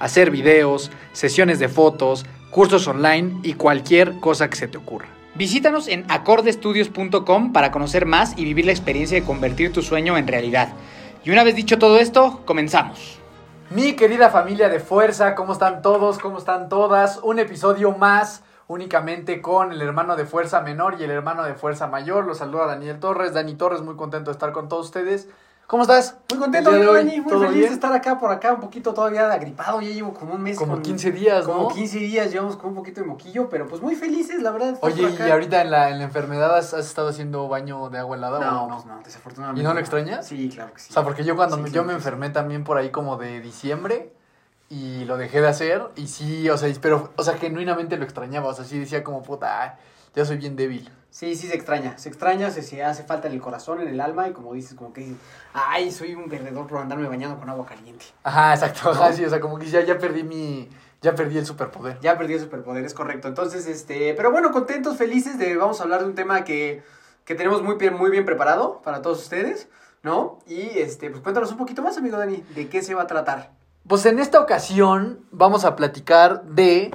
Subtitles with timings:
[0.00, 5.06] hacer videos, sesiones de fotos, cursos online y cualquier cosa que se te ocurra.
[5.36, 10.26] Visítanos en acordestudios.com para conocer más y vivir la experiencia de convertir tu sueño en
[10.26, 10.72] realidad.
[11.22, 13.20] Y una vez dicho todo esto, comenzamos.
[13.70, 16.18] Mi querida familia de fuerza, ¿cómo están todos?
[16.18, 17.20] ¿Cómo están todas?
[17.22, 21.86] Un episodio más únicamente con el hermano de fuerza menor y el hermano de fuerza
[21.86, 22.24] mayor.
[22.24, 23.32] Los saluda Daniel Torres.
[23.32, 25.28] Dani Torres, muy contento de estar con todos ustedes.
[25.70, 26.16] ¿Cómo estás?
[26.30, 27.68] Muy contento, de hoy, muy ¿todo feliz bien?
[27.68, 30.58] de estar acá por acá, un poquito todavía agripado, ya llevo como un mes.
[30.58, 31.52] Como con- 15 días, ¿no?
[31.52, 34.76] Como 15 días, llevamos con un poquito de moquillo, pero pues muy felices, la verdad.
[34.80, 37.98] Oye, por ¿y ahorita en la, en la enfermedad has, has estado haciendo baño de
[37.98, 38.74] agua helada No, o no?
[38.74, 39.60] pues no, desafortunadamente.
[39.60, 40.26] ¿Y no lo extrañas?
[40.26, 40.88] Sí, claro que sí.
[40.90, 42.90] O sea, porque yo cuando Sí, me- sí, yo sí, me enfermé también por ahí
[42.90, 44.12] como de diciembre
[44.70, 48.48] y lo dejé de hacer y sí, o sea, pero, o sea, genuinamente lo extrañaba,
[48.48, 49.78] o sea, sí decía como, puta,
[50.14, 50.90] ya soy bien débil.
[51.10, 54.00] Sí, sí, se extraña, se extraña, se, se hace falta en el corazón, en el
[54.00, 55.16] alma, y como dices, como que dices,
[55.52, 58.04] ay, soy un perdedor por andarme bañando con agua caliente.
[58.22, 59.12] Ajá, exacto, ¿No?
[59.12, 60.68] sí, o sea, como que ya, ya perdí mi,
[61.02, 61.98] ya perdí el superpoder.
[62.00, 63.26] Ya perdí el superpoder, es correcto.
[63.26, 66.84] Entonces, este, pero bueno, contentos, felices de, vamos a hablar de un tema que,
[67.24, 69.68] que tenemos muy bien, muy bien preparado para todos ustedes,
[70.04, 70.38] ¿no?
[70.46, 73.50] Y, este, pues cuéntanos un poquito más, amigo Dani, de qué se va a tratar.
[73.88, 76.94] Pues en esta ocasión vamos a platicar de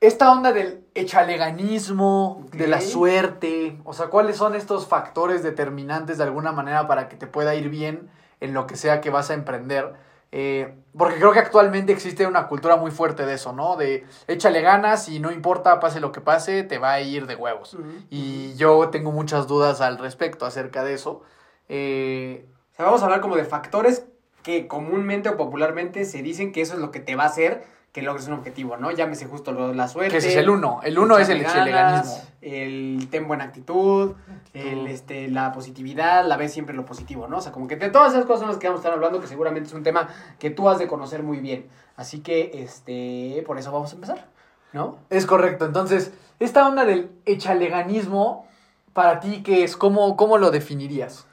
[0.00, 2.54] esta onda del echaleganismo, Ok.
[2.54, 7.16] de la suerte, o sea, cuáles son estos factores determinantes de alguna manera para que
[7.16, 8.10] te pueda ir bien
[8.40, 9.94] en lo que sea que vas a emprender.
[10.36, 13.76] Eh, porque creo que actualmente existe una cultura muy fuerte de eso, ¿no?
[13.76, 17.36] De échale ganas y no importa, pase lo que pase, te va a ir de
[17.36, 17.76] huevos.
[18.10, 21.22] Y yo tengo muchas dudas al respecto acerca de eso.
[21.68, 24.06] Eh, O sea, vamos a hablar como de factores
[24.42, 27.64] que comúnmente o popularmente se dicen que eso es lo que te va a hacer
[27.94, 28.90] que logres un objetivo, ¿no?
[28.90, 30.10] Llámese justo lo- la suerte.
[30.10, 30.80] que ese es el uno.
[30.82, 34.14] El uno es el ganas, El ten buena actitud,
[34.52, 37.38] el, este, la positividad, la ves siempre lo positivo, ¿no?
[37.38, 39.20] O sea, como que de todas esas cosas son las que vamos a estar hablando,
[39.20, 40.08] que seguramente es un tema
[40.40, 41.68] que tú has de conocer muy bien.
[41.96, 44.26] Así que, este, por eso vamos a empezar,
[44.72, 44.98] ¿no?
[45.08, 45.64] Es correcto.
[45.64, 48.46] Entonces, esta onda del echaleganismo,
[48.92, 49.76] para ti, ¿qué es?
[49.76, 51.26] ¿Cómo, cómo lo definirías?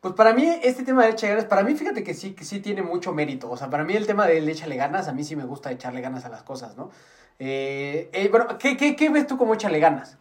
[0.00, 2.60] Pues para mí, este tema de echarle ganas, para mí fíjate que sí, que sí
[2.60, 3.50] tiene mucho mérito.
[3.50, 6.00] O sea, para mí el tema del échale ganas, a mí sí me gusta echarle
[6.00, 6.90] ganas a las cosas, ¿no?
[7.38, 10.16] Eh, eh, bueno, ¿qué, qué, qué ves tú como échale ganas?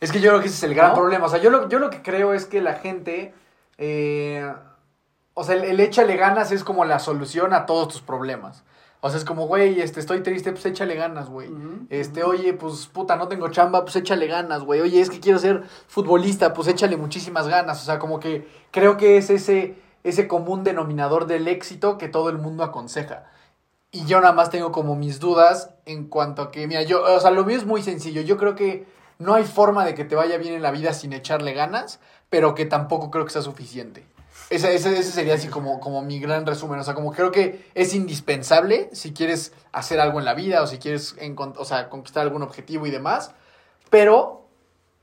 [0.00, 0.96] Es que yo creo que ese es el gran ¿No?
[0.96, 1.26] problema.
[1.26, 3.32] O sea, yo lo, yo lo que creo es que la gente.
[3.78, 4.52] eh,
[5.32, 8.62] o sea, el, el échale ganas es como la solución a todos tus problemas.
[9.06, 11.50] O sea, es como, güey, este, estoy triste, pues échale ganas, güey.
[11.90, 14.80] Este, oye, pues puta, no tengo chamba, pues échale ganas, güey.
[14.80, 17.82] Oye, es que quiero ser futbolista, pues échale muchísimas ganas.
[17.82, 22.30] O sea, como que creo que es ese, ese común denominador del éxito que todo
[22.30, 23.26] el mundo aconseja.
[23.90, 27.20] Y yo nada más tengo como mis dudas en cuanto a que, mira, yo, o
[27.20, 28.22] sea, lo mío es muy sencillo.
[28.22, 28.86] Yo creo que
[29.18, 32.54] no hay forma de que te vaya bien en la vida sin echarle ganas, pero
[32.54, 34.06] que tampoco creo que sea suficiente.
[34.50, 36.78] Ese, ese, ese sería así como, como mi gran resumen.
[36.78, 40.66] O sea, como creo que es indispensable si quieres hacer algo en la vida o
[40.66, 43.32] si quieres o sea, conquistar algún objetivo y demás.
[43.90, 44.44] Pero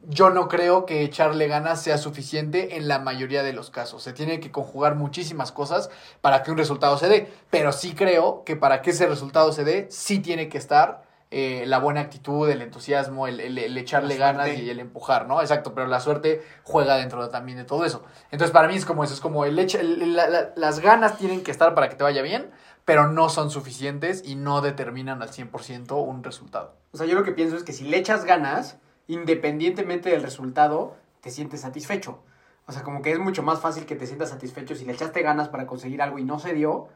[0.07, 4.03] yo no creo que echarle ganas sea suficiente en la mayoría de los casos.
[4.03, 5.89] Se tiene que conjugar muchísimas cosas
[6.21, 7.31] para que un resultado se dé.
[7.49, 11.63] Pero sí creo que para que ese resultado se dé, sí tiene que estar eh,
[11.65, 15.39] la buena actitud, el entusiasmo, el, el- el echarle ganas y el empujar, ¿no?
[15.41, 18.03] Exacto, pero la suerte juega dentro de- también de todo eso.
[18.31, 21.17] Entonces, para mí es como eso, es como el echa- el- la- la- las ganas
[21.17, 22.51] tienen que estar para que te vaya bien,
[22.83, 26.75] pero no son suficientes y no determinan al 100% un resultado.
[26.91, 28.77] O sea, yo lo que pienso es que si le echas ganas,
[29.25, 32.19] independientemente del resultado, te sientes satisfecho.
[32.67, 35.21] O sea, como que es mucho más fácil que te sientas satisfecho si le echaste
[35.21, 36.87] ganas para conseguir algo y no se dio,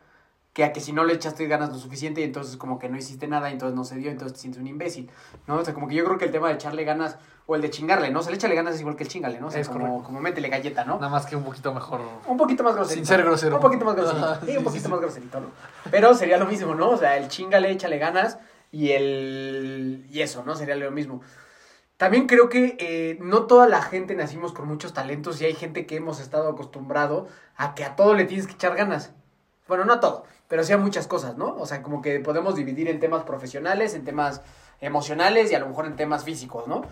[0.56, 2.98] que a que si no le echaste ganas lo suficiente y entonces como que no
[2.98, 5.12] hiciste nada y entonces no se dio, entonces te sientes un imbécil,
[5.48, 5.56] ¿no?
[5.58, 7.70] O sea, como que yo creo que el tema de echarle ganas o el de
[7.70, 8.20] chingarle, ¿no?
[8.20, 9.48] O sea, el échale ganas es igual que el chingale, ¿no?
[9.48, 10.96] O sea, Es como, como métele galleta, ¿no?
[10.96, 12.00] Nada más que un poquito mejor.
[12.26, 12.96] Un poquito más grosero.
[12.96, 13.56] Sin ser grosero.
[13.58, 14.26] Un poquito más groserito.
[14.26, 14.90] Ajá, Sí, sí, un poquito sí.
[14.92, 15.48] más groserito, ¿no?
[15.92, 16.92] Pero sería lo mismo, ¿no?
[16.92, 18.38] O sea, el chingale, échale ganas
[18.72, 20.08] y el...
[20.10, 20.56] Y eso, ¿no?
[20.56, 21.20] Sería lo mismo.
[21.98, 25.86] También creo que eh, no toda la gente nacimos con muchos talentos y hay gente
[25.86, 29.12] que hemos estado acostumbrado a que a todo le tienes que echar ganas.
[29.68, 30.26] Bueno, no a todo,
[30.56, 31.54] pero sí a muchas cosas, ¿no?
[31.60, 34.42] O sea, como que podemos dividir en temas profesionales, en temas
[34.80, 36.84] emocionales y a lo mejor en temas físicos, ¿no?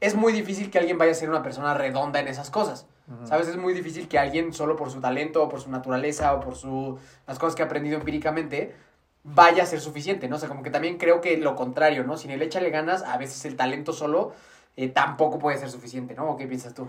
[0.00, 2.86] Es muy difícil que alguien vaya a ser una persona redonda en esas cosas.
[3.24, 3.48] ¿Sabes?
[3.48, 6.56] Es muy difícil que alguien solo por su talento o por su naturaleza o por
[6.56, 8.74] su, las cosas que ha aprendido empíricamente
[9.22, 10.36] vaya a ser suficiente, ¿no?
[10.36, 12.16] O sea, como que también creo que lo contrario, ¿no?
[12.16, 14.32] Si le échale ganas, a veces el talento solo
[14.78, 16.30] eh, tampoco puede ser suficiente, ¿no?
[16.30, 16.88] ¿O qué piensas tú?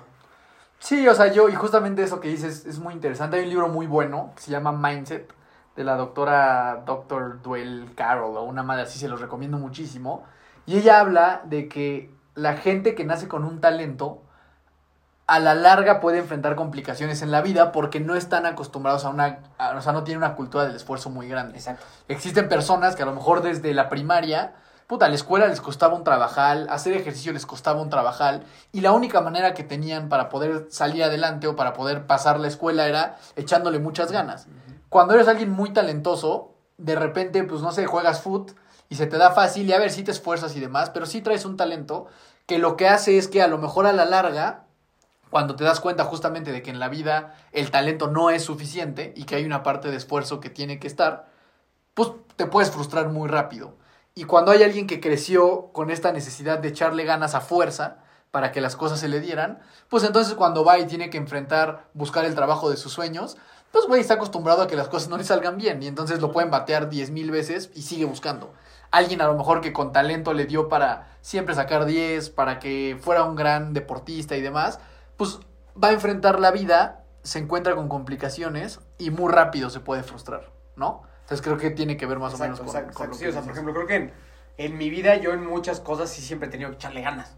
[0.80, 3.36] Sí, o sea, yo, y justamente eso que dices es muy interesante.
[3.36, 5.41] Hay un libro muy bueno que se llama Mindset,
[5.76, 7.42] de la doctora Dr.
[7.42, 10.24] Duell Carroll, o una madre así, se los recomiendo muchísimo.
[10.66, 14.22] Y ella habla de que la gente que nace con un talento,
[15.28, 19.40] a la larga puede enfrentar complicaciones en la vida porque no están acostumbrados a una,
[19.58, 21.58] a- o sea, no tienen una cultura del esfuerzo muy grande.
[21.58, 21.86] Exacto.
[22.10, 24.56] Existen personas que a lo mejor desde la primaria,
[24.88, 28.92] puta, la escuela les costaba un trabajal, hacer ejercicio les costaba un trabajal, y la
[28.92, 33.16] única manera que tenían para poder salir adelante o para poder pasar la escuela era
[33.38, 34.48] echándole muchas ganas.
[34.92, 38.52] Cuando eres alguien muy talentoso, de repente, pues no sé, juegas foot
[38.90, 41.22] y se te da fácil, y a ver si te esfuerzas y demás, pero sí
[41.22, 42.08] traes un talento
[42.46, 44.66] que lo que hace es que a lo mejor a la larga
[45.30, 49.14] cuando te das cuenta justamente de que en la vida el talento no es suficiente
[49.16, 51.30] y que hay una parte de esfuerzo que tiene que estar,
[51.94, 53.78] pues te puedes frustrar muy rápido.
[54.14, 58.00] Y cuando hay alguien que creció con esta necesidad de echarle ganas a fuerza
[58.30, 61.88] para que las cosas se le dieran, pues entonces cuando va y tiene que enfrentar,
[61.94, 63.38] buscar el trabajo de sus sueños,
[63.72, 66.32] pues güey, está acostumbrado a que las cosas no le salgan bien y entonces lo
[66.32, 68.54] pueden batear 10 mil veces y sigue buscando.
[68.92, 72.98] Alguien a lo mejor que con talento le dio para siempre sacar 10, para que
[73.00, 74.80] fuera un gran deportista y demás,
[75.16, 75.40] pues
[75.82, 80.52] va a enfrentar la vida, se encuentra con complicaciones y muy rápido se puede frustrar,
[80.76, 81.04] ¿no?
[81.22, 83.12] Entonces creo que tiene que ver más exacto, o menos con, exacto, con exacto.
[83.12, 84.14] lo Sí, que o sea, por ejemplo, creo que en,
[84.58, 87.38] en mi vida yo en muchas cosas sí siempre he tenido que echarle ganas.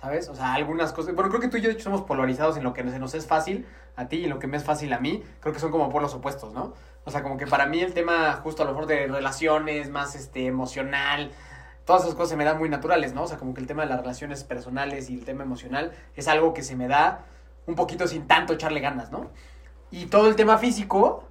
[0.00, 0.28] ¿Sabes?
[0.28, 1.14] O sea, algunas cosas.
[1.14, 3.66] Bueno, creo que tú y yo somos polarizados en lo que se nos es fácil
[3.96, 5.22] a ti y en lo que me es fácil a mí.
[5.40, 6.72] Creo que son como polos opuestos, ¿no?
[7.04, 10.14] O sea, como que para mí el tema justo a lo mejor de relaciones, más
[10.14, 11.32] este emocional,
[11.84, 13.24] todas esas cosas se me dan muy naturales, ¿no?
[13.24, 16.28] O sea, como que el tema de las relaciones personales y el tema emocional es
[16.28, 17.26] algo que se me da
[17.66, 19.30] un poquito sin tanto echarle ganas, ¿no?
[19.90, 21.24] Y todo el tema físico,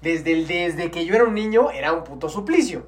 [0.00, 2.86] desde, el, desde que yo era un niño, era un puto suplicio.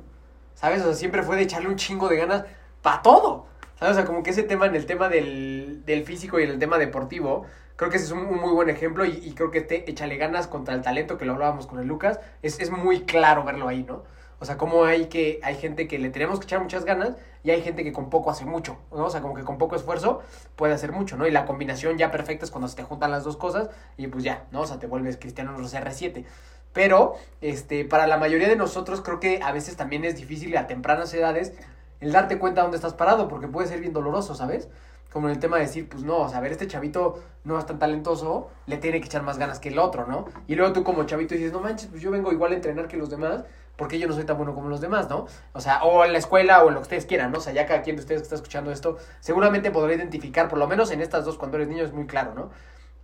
[0.54, 0.80] ¿Sabes?
[0.82, 2.44] O sea, siempre fue de echarle un chingo de ganas
[2.82, 3.46] para todo.
[3.80, 3.92] ¿Sabes?
[3.92, 6.58] O sea, como que ese tema en el tema del, del físico y en el
[6.58, 7.46] tema deportivo,
[7.76, 10.16] creo que ese es un, un muy buen ejemplo y, y creo que este échale
[10.18, 13.66] ganas contra el talento que lo hablábamos con el Lucas, es, es muy claro verlo
[13.66, 14.04] ahí, ¿no?
[14.38, 17.50] O sea, como hay que hay gente que le tenemos que echar muchas ganas y
[17.50, 19.06] hay gente que con poco hace mucho, ¿no?
[19.06, 20.22] O sea, como que con poco esfuerzo
[20.56, 21.26] puede hacer mucho, ¿no?
[21.26, 23.68] Y la combinación ya perfecta es cuando se te juntan las dos cosas
[23.98, 24.62] y pues ya, ¿no?
[24.62, 26.24] O sea, te vuelves Cristiano Ronaldo CR7.
[26.72, 30.66] Pero, este, para la mayoría de nosotros creo que a veces también es difícil a
[30.66, 31.52] tempranas edades
[32.00, 34.68] el darte cuenta dónde estás parado, porque puede ser bien doloroso, ¿sabes?
[35.12, 37.58] como en el tema de decir, pues no, o sea, a ver, este chavito no
[37.58, 40.26] es tan talentoso, le tiene que echar más ganas que el otro, ¿no?
[40.46, 42.96] Y luego tú como chavito dices, no manches, pues yo vengo igual a entrenar que
[42.96, 43.42] los demás,
[43.76, 45.26] porque yo no soy tan bueno como los demás, ¿no?
[45.52, 47.38] O sea, o en la escuela o en lo que ustedes quieran, ¿no?
[47.38, 50.58] O sea, ya cada quien de ustedes que está escuchando esto, seguramente podrá identificar, por
[50.58, 52.50] lo menos en estas dos, cuando eres niño es muy claro, ¿no?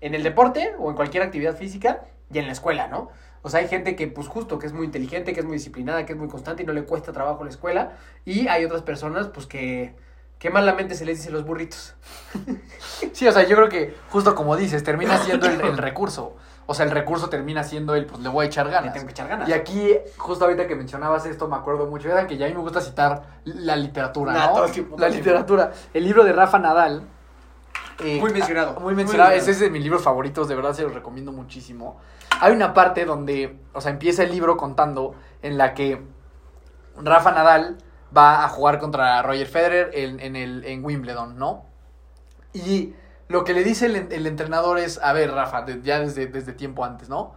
[0.00, 3.08] En el deporte o en cualquier actividad física y en la escuela, ¿no?
[3.42, 6.04] O sea, hay gente que, pues justo, que es muy inteligente, que es muy disciplinada,
[6.04, 7.92] que es muy constante y no le cuesta trabajo la escuela.
[8.24, 9.94] Y hay otras personas, pues que,
[10.38, 11.94] que malamente se les dice los burritos.
[13.12, 16.34] Sí, o sea, yo creo que justo como dices, termina siendo el, el recurso.
[16.66, 18.92] O sea, el recurso termina siendo el, pues le voy a echar Le ganas.
[18.92, 19.48] tengo que echar ganas.
[19.48, 22.54] Y aquí, justo ahorita que mencionabas esto, me acuerdo mucho, era que ya a mí
[22.54, 24.32] me gusta citar la literatura,
[24.98, 25.72] la literatura.
[25.94, 27.02] El libro de Rafa Nadal.
[28.00, 28.80] eh, Muy mencionado.
[28.80, 29.30] Muy mencionado.
[29.30, 32.00] Muy Ese es de mis libros favoritos, de verdad se los recomiendo muchísimo.
[32.40, 36.02] Hay una parte donde, o sea, empieza el libro contando en la que
[36.96, 37.78] Rafa Nadal
[38.16, 41.64] va a jugar contra Roger Federer en, en el, en Wimbledon, ¿no?
[42.52, 42.94] Y
[43.28, 46.52] lo que le dice el, el entrenador es, a ver, Rafa, de- ya desde, desde
[46.52, 47.34] tiempo antes, ¿no?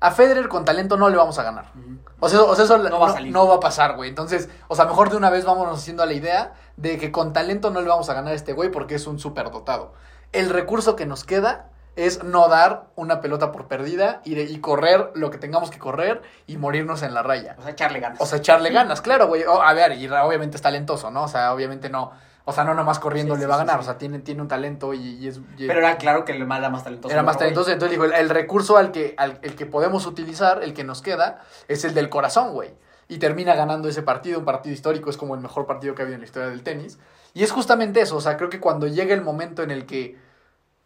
[0.00, 1.72] A Federer con talento no le vamos a ganar.
[2.20, 3.32] O sea, o sea, eso No va a salir.
[3.32, 4.10] no va a pasar, güey.
[4.10, 7.32] Entonces, o sea, mejor de una vez vámonos haciendo a la idea de que con
[7.32, 9.94] talento no le vamos a ganar a este güey porque es un superdotado.
[10.32, 14.58] El recurso que nos queda es no dar una pelota por perdida y, de- y
[14.58, 17.54] correr lo que tengamos que correr y morirnos en la raya.
[17.58, 18.20] O sea, echarle ganas.
[18.20, 19.44] O sea, echarle ganas, claro, güey.
[19.46, 21.24] A ver, y obviamente es talentoso, ¿no?
[21.24, 22.12] O sea, obviamente no.
[22.46, 23.80] O sea, no nomás corriendo Sí, le sí, va a ganar.
[23.80, 25.38] O sea, tiene, tiene un talento y, y es.
[25.56, 27.12] y- Pero era claro que el mal era más talentoso.
[27.12, 27.70] era más talentoso.
[27.70, 31.00] Entonces dijo, el, el recurso al que, al el que podemos utilizar, el que nos
[31.00, 32.74] queda, es el del corazón, güey.
[33.08, 36.04] Y termina ganando ese partido, un partido histórico, es como el mejor partido que ha
[36.04, 36.98] habido en la historia del tenis.
[37.34, 40.16] Y es justamente eso, o sea, creo que cuando llega el momento en el que,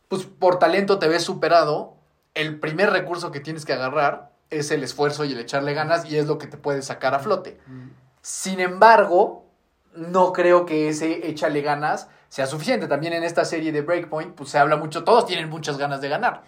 [0.08, 1.94] pues por talento te ves superado,
[2.34, 6.16] el primer recurso que tienes que agarrar es el esfuerzo y el echarle ganas y
[6.16, 7.60] es lo que te puede sacar a flote.
[7.66, 7.88] Mm.
[8.22, 9.44] Sin embargo,
[9.94, 12.86] no creo que ese échale ganas sea suficiente.
[12.88, 16.08] También en esta serie de Breakpoint, pues se habla mucho, todos tienen muchas ganas de
[16.08, 16.42] ganar.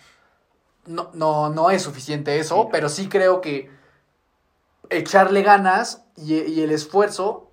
[0.86, 2.68] No, no, no es suficiente eso, Sí, no.
[2.70, 3.70] pero sí creo que
[4.88, 7.49] echarle ganas y, y el esfuerzo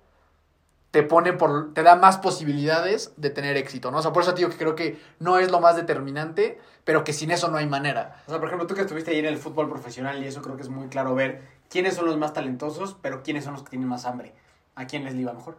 [0.90, 3.98] te pone por, te da más posibilidades de tener éxito, ¿no?
[3.98, 7.04] O sea, por eso te digo que creo que no es lo más determinante, pero
[7.04, 8.22] que sin eso no hay manera.
[8.26, 10.56] O sea, por ejemplo, tú que estuviste ahí en el fútbol profesional y eso creo
[10.56, 13.70] que es muy claro ver quiénes son los más talentosos, pero quiénes son los que
[13.70, 14.32] tienen más hambre.
[14.76, 15.58] ¿A quién les iba mejor?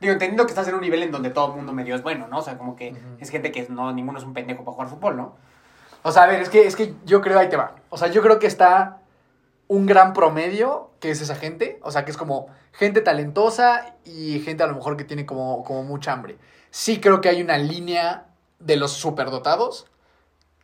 [0.00, 2.28] Digo, entendiendo que estás en un nivel en donde todo el mundo medio es bueno,
[2.28, 2.38] ¿no?
[2.38, 3.00] O sea, como que Ujú.
[3.18, 5.34] es gente que no, ninguno es un pendejo para jugar fútbol, ¿no?
[6.02, 7.74] O sea, a ver, es que, es que yo creo, ahí te va.
[7.88, 8.98] O sea, yo creo que está
[9.68, 11.78] un gran promedio, que es esa gente.
[11.82, 15.64] O sea, que es como gente talentosa y gente a lo mejor que tiene como,
[15.64, 16.38] como mucha hambre.
[16.70, 18.26] Sí creo que hay una línea
[18.58, 19.86] de los superdotados,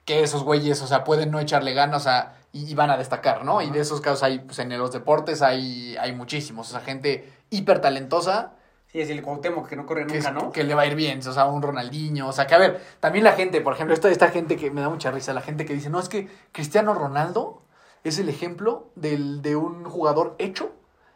[0.04, 2.97] que esos güeyes, o sea, pueden no echarle ganas, o sea, y, y van a
[2.97, 3.62] destacar, ¿no?
[3.62, 6.68] Y de esos casos hay, pues en los deportes hay, hay muchísimos.
[6.68, 8.52] O sea, gente hiper talentosa
[8.88, 10.52] Sí, es el Cuauhtémoc que no corre que, nunca, es- ¿no?
[10.52, 12.78] que le va a ir bien, o sea, un Ronaldinho, o sea, que a ver,
[13.00, 15.64] también la gente, por ejemplo, esta, esta gente que me da mucha risa, la gente
[15.64, 17.62] que dice, no, es que Cristiano Ronaldo
[18.04, 20.73] es el ejemplo del, de un jugador hecho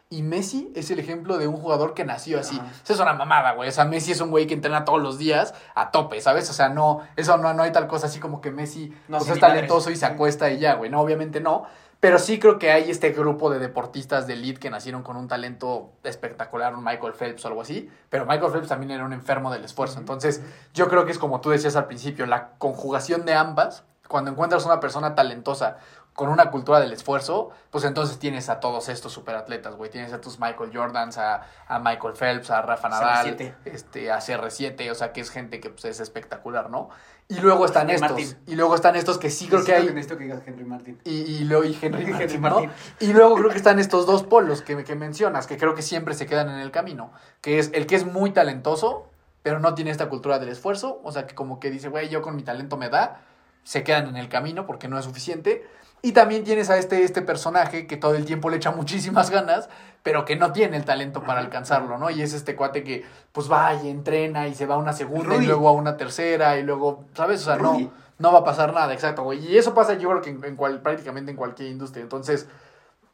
[0.09, 2.57] y Messi es el ejemplo de un jugador que nació así.
[2.57, 2.71] Ajá.
[2.83, 5.17] Eso es una mamada, güey, o sea, Messi es un güey que entrena todos los
[5.17, 6.49] días a tope, ¿sabes?
[6.49, 9.29] O sea, no, eso no, no hay tal cosa así como que Messi No, pues,
[9.29, 11.65] es talentoso y se acuesta y ya, güey, no, obviamente no.
[11.99, 15.27] Pero sí creo que hay este grupo de deportistas de elite que nacieron con un
[15.27, 17.89] talento espectacular, un Michael Phelps o algo así.
[18.09, 19.97] Pero Michael Phelps también era un enfermo del esfuerzo.
[19.99, 20.43] Entonces,
[20.75, 23.83] yo creo que es como tú decías al principio, la conjugación de ambas.
[24.07, 25.77] Cuando encuentras una persona talentosa
[26.17, 29.91] con una cultura del esfuerzo, pues entonces tienes a todos estos superatletas, güey.
[29.91, 33.53] Tienes a tus Michael Jordans, a, a Michael Phelps, a Rafa Nadal, CR7.
[33.65, 36.89] este, a CR7, o sea, que es gente que pues, es espectacular, ¿no?
[37.27, 38.09] Y luego están Henry estos.
[38.09, 38.37] Martin.
[38.47, 39.85] Y luego están estos que sí creo que hay.
[39.85, 40.99] Necesito que digas Henry Martin.
[41.03, 42.69] Y, y luego y Henry Henry Martin, Martin.
[42.69, 42.73] ¿no?
[42.99, 46.15] Y luego creo que están estos dos polos que, que mencionas, que creo que siempre
[46.15, 47.11] se quedan en el camino.
[47.41, 49.05] Que es el que es muy talentoso,
[49.43, 50.99] pero no tiene esta cultura del esfuerzo.
[51.03, 53.21] O sea, que como que dice, güey, yo con mi talento me da.
[53.61, 55.63] Se quedan en el camino porque no es suficiente.
[56.01, 59.69] Y también tienes a este, este personaje que todo el tiempo le echa muchísimas ganas,
[60.03, 62.09] pero que no tiene el talento para alcanzarlo, ¿no?
[62.09, 65.35] Y es este cuate que, pues va y entrena y se va a una segunda
[65.35, 67.41] y luego a una tercera y luego, ¿sabes?
[67.41, 69.45] O sea, no, no va a pasar nada, exacto, güey.
[69.45, 72.03] Y eso pasa yo creo que en, en cual, prácticamente en cualquier industria.
[72.03, 72.47] Entonces,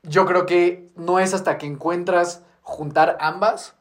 [0.04, 3.75] yo creo que no es hasta que encuentras juntar ambas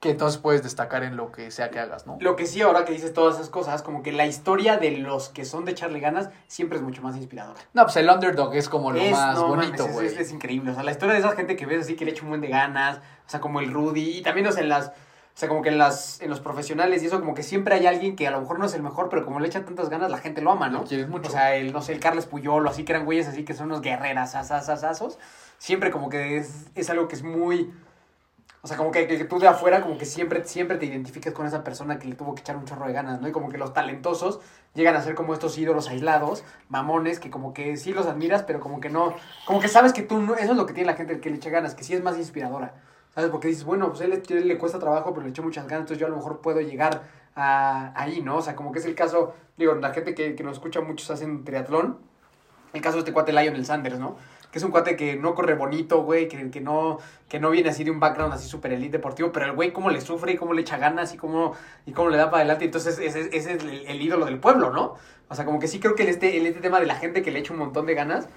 [0.00, 2.18] que entonces puedes destacar en lo que sea que hagas, ¿no?
[2.20, 5.28] Lo que sí, ahora que dices todas esas cosas, como que la historia de los
[5.28, 7.58] que son de echarle ganas siempre es mucho más inspiradora.
[7.74, 10.06] No, pues el underdog es como lo Es- más no bonito, güey.
[10.06, 10.70] es, es- es increíble.
[10.70, 12.40] O sea, la historia de esa gente que ves así que le echa un buen
[12.40, 13.00] de ganas, o
[13.30, 14.92] sea, como el Rudy, y también, o sea, en las, o
[15.40, 18.14] sea, como que en las, en los profesionales y eso, como que siempre hay alguien
[18.14, 20.18] que a lo mejor no es el mejor, pero como le echa tantas ganas, la
[20.18, 20.82] gente lo ama, ¿no?
[20.82, 21.28] Lo quieres mucho.
[21.28, 23.52] O sea, el, no sé, el Carles Puyol, o así que eran güeyes así que
[23.54, 25.18] son unos guerreras, asasasazos.
[25.58, 27.72] Siempre como que es, es algo que es muy,
[28.60, 31.46] O sea, como que, que tú de afuera, como que siempre, siempre te identificas con
[31.46, 33.28] esa persona que le tuvo que echar un chorro de ganas, ¿no?
[33.28, 34.40] Y como que los talentosos
[34.74, 38.58] llegan a ser como estos ídolos aislados, mamones, que como que sí los admiras, pero
[38.58, 39.14] como que no,
[39.46, 41.36] como que sabes que tú, no, eso es lo que tiene la gente que le
[41.36, 42.74] echa ganas, que sí es más inspiradora,
[43.14, 43.30] ¿sabes?
[43.30, 46.00] Porque dices, bueno, pues él, él le cuesta trabajo, pero le echó muchas ganas, entonces
[46.00, 47.02] yo a lo mejor puedo llegar
[47.36, 48.38] a, ahí, ¿no?
[48.38, 51.08] O sea, como que es el caso, digo, la gente que, que nos escucha muchos
[51.12, 51.98] hacen triatlón,
[52.72, 54.16] el caso de este cuate Lionel Sanders, ¿no?
[54.50, 57.70] Que es un cuate que no corre bonito, güey, que, que, no, que no viene
[57.70, 60.36] así de un background así super elite deportivo, pero el güey cómo le sufre y
[60.36, 61.54] cómo le echa ganas y cómo,
[61.86, 62.64] y cómo le da para adelante.
[62.64, 64.94] Entonces ese, ese es el, ídolo del pueblo, ¿no?
[65.28, 67.22] O sea, como que sí creo que el este, el este tema de la gente
[67.22, 68.28] que le echa un montón de ganas,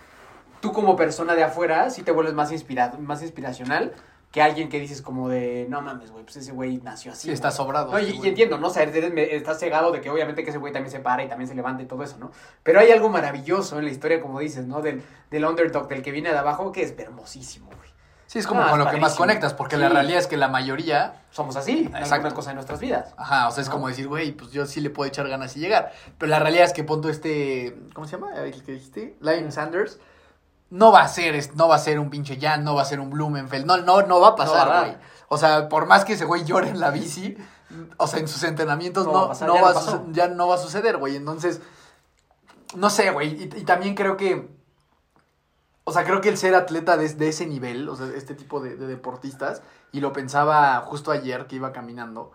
[0.60, 3.94] tú como persona de afuera sí te vuelves más, inspira más inspiracional
[4.32, 7.28] que alguien que dices como de, no mames, güey, pues ese güey nació así.
[7.28, 7.58] Sí, está güey".
[7.58, 7.92] sobrado.
[7.92, 8.68] No, y, entiendo, ¿no?
[8.68, 11.28] O sea, eres- estás cegado de que obviamente que ese güey también se para y
[11.28, 12.32] también se levanta y todo eso, ¿no?
[12.64, 14.82] Pero hay algo maravilloso en la historia, como dices, ¿no?
[14.82, 17.92] Del, del underdog, del que viene de abajo, que es hermosísimo, güey.
[18.26, 20.48] Sí, es como Ah, con lo que más conectas, porque la realidad es que la
[20.48, 23.14] mayoría, Somos así, en algunas cosas de nuestras vidas.
[23.18, 23.74] ajá, o sea, es ¿No?
[23.74, 25.92] como decir, güey, pues yo sí le puedo echar ganas y llegar.
[26.18, 28.34] Pero la realidad es que punto este, ¿cómo se llama?
[28.42, 30.00] El que dijiste, Lion Sanders,
[30.72, 33.00] no va a ser, no va a ser un pinche Jan, no va a ser
[33.00, 34.98] un Blumenfeld, no, no, no va a pasar, güey.
[35.28, 37.38] o sea, por más que ese güey llore en la bici,
[37.98, 39.92] o sea, en sus entrenamientos No no, va a no ya va no a pasó.
[39.92, 41.16] suce- ya no va a suceder, güey.
[41.16, 41.62] Entonces,
[42.76, 43.30] no sé, güey.
[43.44, 44.50] Y, y también creo que,
[45.84, 48.60] o sea, creo que el ser atleta de, de ese nivel, o sea, este tipo
[48.62, 49.62] de, de deportistas,
[49.92, 52.32] y lo pensaba justo ayer que iba caminando,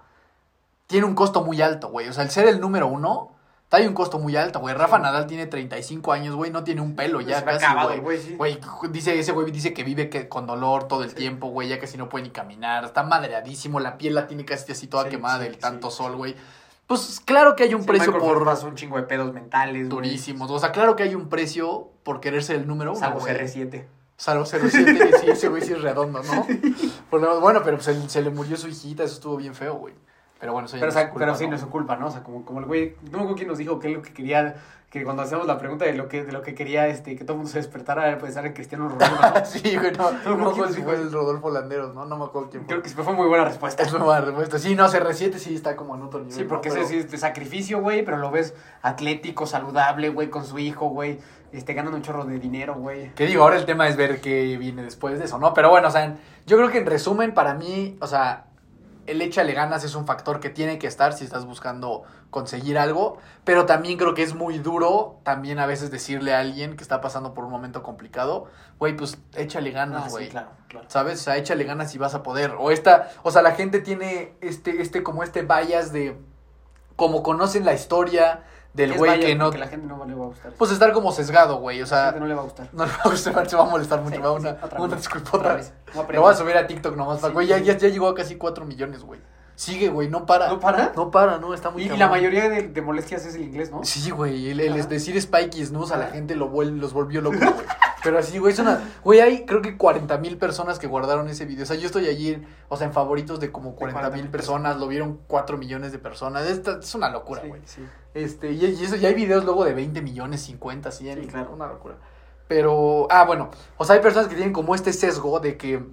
[0.86, 2.08] tiene un costo muy alto, güey.
[2.08, 3.32] O sea, el ser el número uno,
[3.68, 4.74] trae un costo muy alto, güey.
[4.74, 8.20] Rafa Nadal tiene 35 años, güey, no tiene un pelo ya Se casi, acabado güey.
[8.20, 8.34] sí.
[8.36, 8.58] Güey,
[8.90, 11.96] dice, ese güey dice que vive que, con dolor todo el tiempo, güey, ya casi
[11.96, 15.38] no puede ni caminar, está madreadísimo, la piel la tiene casi así toda Sí, quemada
[15.38, 16.36] del tanto sol, güey.
[16.86, 19.88] Pues claro que hay un precio Michael por un chingo de pedos mentales, güey.
[19.88, 23.18] durísimos, o sea, claro que hay un precio por querer ser el número uno, Salvo
[23.20, 23.34] güey.
[23.34, 23.86] CR7.
[24.16, 26.46] Salvo 07, sí, ese güey sí es redondo, ¿no?
[27.40, 29.94] Bueno, pero pues, se, se le murió su hijita, eso estuvo bien feo, güey.
[30.38, 31.50] Pero bueno, eso ya Pero, o no es culpa, pero sí, ¿no?
[31.50, 32.06] no es su culpa, ¿no?
[32.08, 34.02] O sea, como, como el güey, no me acuerdo quién nos dijo que es lo
[34.02, 34.56] que quería,
[34.90, 37.32] que cuando hacemos la pregunta de lo que, de lo que quería, este, que todo
[37.32, 39.44] el mundo se despertara a pensar en Cristiano Ronaldo, ¿no?
[39.46, 40.94] sí, güey, no, no, me acuerdo ¿quién si fue?
[40.94, 42.04] el Rodolfo Landeros, ¿no?
[42.04, 42.68] No me acuerdo quién fue.
[42.68, 43.82] Creo que fue muy buena respuesta.
[43.82, 44.58] Es una buena respuesta.
[44.58, 46.34] Sí, no, CR7 sí está como en otro nivel.
[46.34, 50.44] Sí, porque ese Pero- es de sacrificio, güey, pero lo ves atlético, saludable, güey, con
[50.44, 51.18] su hijo, güey,
[51.52, 53.12] este, ganando un chorro de dinero, güey.
[53.14, 55.54] Que digo, ahora el tema es ver qué viene después de eso, ¿no?
[55.54, 58.45] Pero bueno, o sea, yo creo que en resumen, para mí, o sea,
[59.06, 63.18] el échale ganas es un factor que tiene que estar si estás buscando conseguir algo,
[63.44, 67.00] pero también creo que es muy duro también a veces decirle a alguien que está
[67.00, 68.46] pasando por un momento complicado,
[68.78, 70.28] güey, pues échale Ah, ganas, sí, güey.
[70.28, 70.86] claro, claro.
[70.88, 71.20] ¿Sabes?
[71.20, 72.54] O sea, échale ganas y vas a poder.
[72.58, 76.18] O esta, o sea, la gente tiene este, este, como este bias de,
[76.96, 78.44] como conocen la historia
[78.76, 80.52] del Es güey que no, Que la gente no le va a gustar.
[80.52, 81.78] pues estar como sesgado, güey.
[81.78, 82.68] O la sea, gente no le va a gustar.
[82.72, 84.16] no le va a gustar, se va a molestar mucho.
[84.16, 84.98] Sí, va sí, una, otra una vez.
[84.98, 85.72] disculpa Otra vez.
[85.94, 87.20] Lo voy a subir a TikTok nomás.
[87.20, 89.20] Sí, güey, ya, ya, ya llegó a casi 4 millones, güey.
[89.54, 90.48] Sigue, güey, no para.
[90.48, 90.92] ¿No para?
[90.94, 93.70] No para, no, está muy Y, y la mayoría de, de molestias es el inglés,
[93.70, 93.82] ¿no?
[93.84, 97.40] Sí, güey, el, el decir Spikey Snooze a la gente lo vuel- los volvió locos,
[97.40, 97.66] güey.
[98.06, 98.80] Pero así, güey, es una...
[99.04, 101.64] Güey, hay creo que 40 mil personas que guardaron ese video.
[101.64, 104.78] O sea, yo estoy allí, o sea, en favoritos de como 40 mil 40,000 personas.
[104.78, 106.46] Lo vieron 4 millones de personas.
[106.46, 107.60] Esta- es una locura, Sí, güey.
[107.64, 107.82] sí.
[108.14, 111.20] Este, y, y eso, ya hay videos luego de 20 millones, 50, 100.
[111.22, 111.50] Sí, claro.
[111.52, 111.96] Una locura.
[112.48, 115.84] Pero, ah, bueno, o sea, hay personas que tienen como este sesgo de que,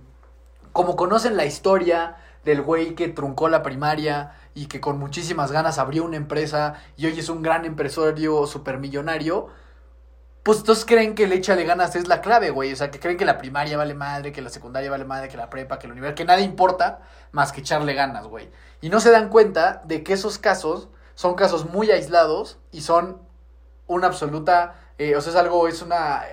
[0.71, 5.79] como conocen la historia del güey que truncó la primaria y que con muchísimas ganas
[5.79, 9.47] abrió una empresa y hoy es un gran empresario supermillonario,
[10.43, 12.73] pues entonces creen que el échale ganas es la clave, güey.
[12.73, 15.37] O sea, que creen que la primaria vale madre, que la secundaria vale madre, que
[15.37, 16.99] la prepa, que la universidad, que nada importa
[17.31, 18.49] más que echarle ganas, güey.
[18.81, 23.21] Y no se dan cuenta de que esos casos son casos muy aislados y son
[23.87, 26.23] una absoluta, eh, o sea, es algo, es una,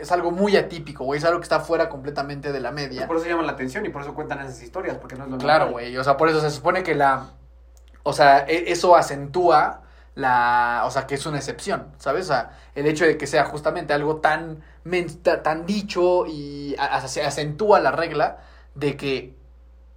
[0.00, 1.18] es algo muy atípico, güey.
[1.18, 3.06] Es algo que está fuera completamente de la media.
[3.06, 5.38] Por eso llama la atención y por eso cuentan esas historias, porque no es lo
[5.38, 5.96] Claro, güey.
[5.96, 7.28] O sea, por eso se supone que la.
[8.02, 9.82] O sea, e- eso acentúa
[10.20, 10.82] la.
[10.84, 12.24] O sea, que es una excepción, ¿sabes?
[12.26, 14.62] O sea, el hecho de que sea justamente algo tan.
[15.42, 18.38] tan dicho y se acentúa la regla
[18.74, 19.36] de que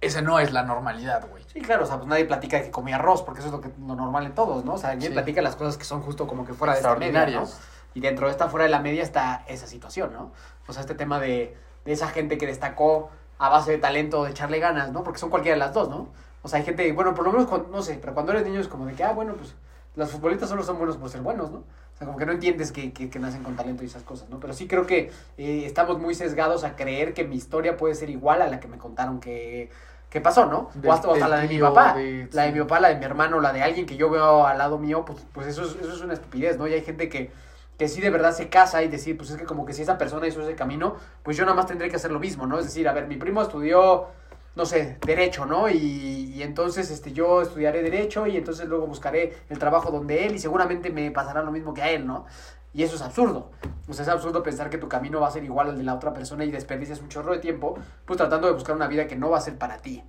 [0.00, 1.44] esa no es la normalidad, güey.
[1.46, 3.60] Sí, claro, o sea, pues nadie platica de que comía arroz, porque eso es lo,
[3.60, 4.74] que, lo normal en todos, ¿no?
[4.74, 5.08] O sea, Sí.
[5.08, 7.18] platica las cosas que son justo como que fuera de esta media, ¿no?
[7.24, 7.60] Extraordinarias.
[7.94, 10.32] Y dentro de esta fuera de la media está esa situación, ¿no?
[10.66, 14.32] O sea, este tema de, de esa gente que destacó a base de talento, de
[14.32, 15.04] echarle ganas, ¿no?
[15.04, 16.08] Porque son cualquiera de las dos, ¿no?
[16.42, 18.60] O sea, hay gente, bueno, por lo menos, cuando- no sé, pero cuando eres niño
[18.60, 19.54] es como de que, ah, bueno, pues
[19.96, 21.58] los futbolistas solo son buenos por ser buenos, ¿no?
[21.58, 24.28] O sea, como que no entiendes que, que, que nacen con talento y esas cosas,
[24.28, 24.40] ¿no?
[24.40, 28.10] Pero sí creo que eh, estamos muy sesgados a creer que mi historia puede ser
[28.10, 29.70] igual a la que me contaron que,
[30.10, 30.70] que pasó, ¿no?
[30.74, 31.94] Del- o hasta, la de mi papá.
[31.94, 34.44] de- La de mi papá, la de mi hermano, la de alguien que yo veo
[34.46, 36.66] al lado mío, pues, pues eso, es, eso es una estupidez, ¿no?
[36.66, 37.30] Y hay gente que,
[37.78, 39.96] que sí de verdad se casa y decir, pues es que como que si esa
[39.98, 42.58] persona hizo ese camino, pues yo nada más tendré que hacer lo mismo, ¿no?
[42.58, 44.06] Es decir, a ver, mi primo estudió
[44.56, 45.68] no sé, derecho, ¿no?
[45.68, 50.34] Y, y entonces este, yo estudiaré derecho y entonces luego buscaré el trabajo donde él
[50.34, 52.26] y seguramente me pasará lo mismo que a él, ¿no?
[52.74, 53.52] Y eso es absurdo.
[53.88, 55.94] O sea, es absurdo pensar que tu camino va a ser igual al de la
[55.94, 59.14] otra persona y desperdicias un chorro de tiempo, pues tratando de buscar una vida que
[59.14, 60.02] no va a ser para ti.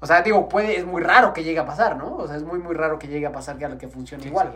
[0.00, 2.16] O sea, digo, puede, es muy raro que llegue a pasar, ¿no?
[2.16, 4.52] O sea, es muy, muy raro que llegue a pasar que, que funcione igual.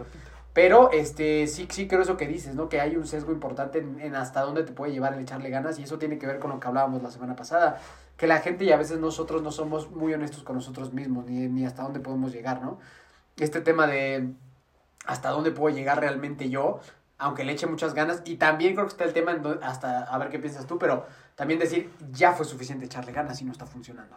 [0.52, 2.68] Pero este sí, sí creo eso que dices, ¿no?
[2.68, 5.78] Que hay un sesgo importante en, en, hasta dónde te puede llevar el echarle ganas
[5.78, 7.80] y eso tiene que ver con lo que hablábamos la semana pasada.
[8.16, 11.48] Que la gente y a veces nosotros no somos muy honestos con nosotros mismos, ni,
[11.48, 12.78] ni hasta dónde podemos llegar, ¿no?
[13.36, 14.32] Este tema de
[15.06, 16.80] hasta dónde puedo llegar realmente yo,
[17.18, 18.22] aunque le eche muchas ganas.
[18.24, 21.06] Y también creo que está el tema, en hasta a ver qué piensas tú, pero
[21.34, 24.16] también decir, ya fue suficiente echarle ganas y no está funcionando.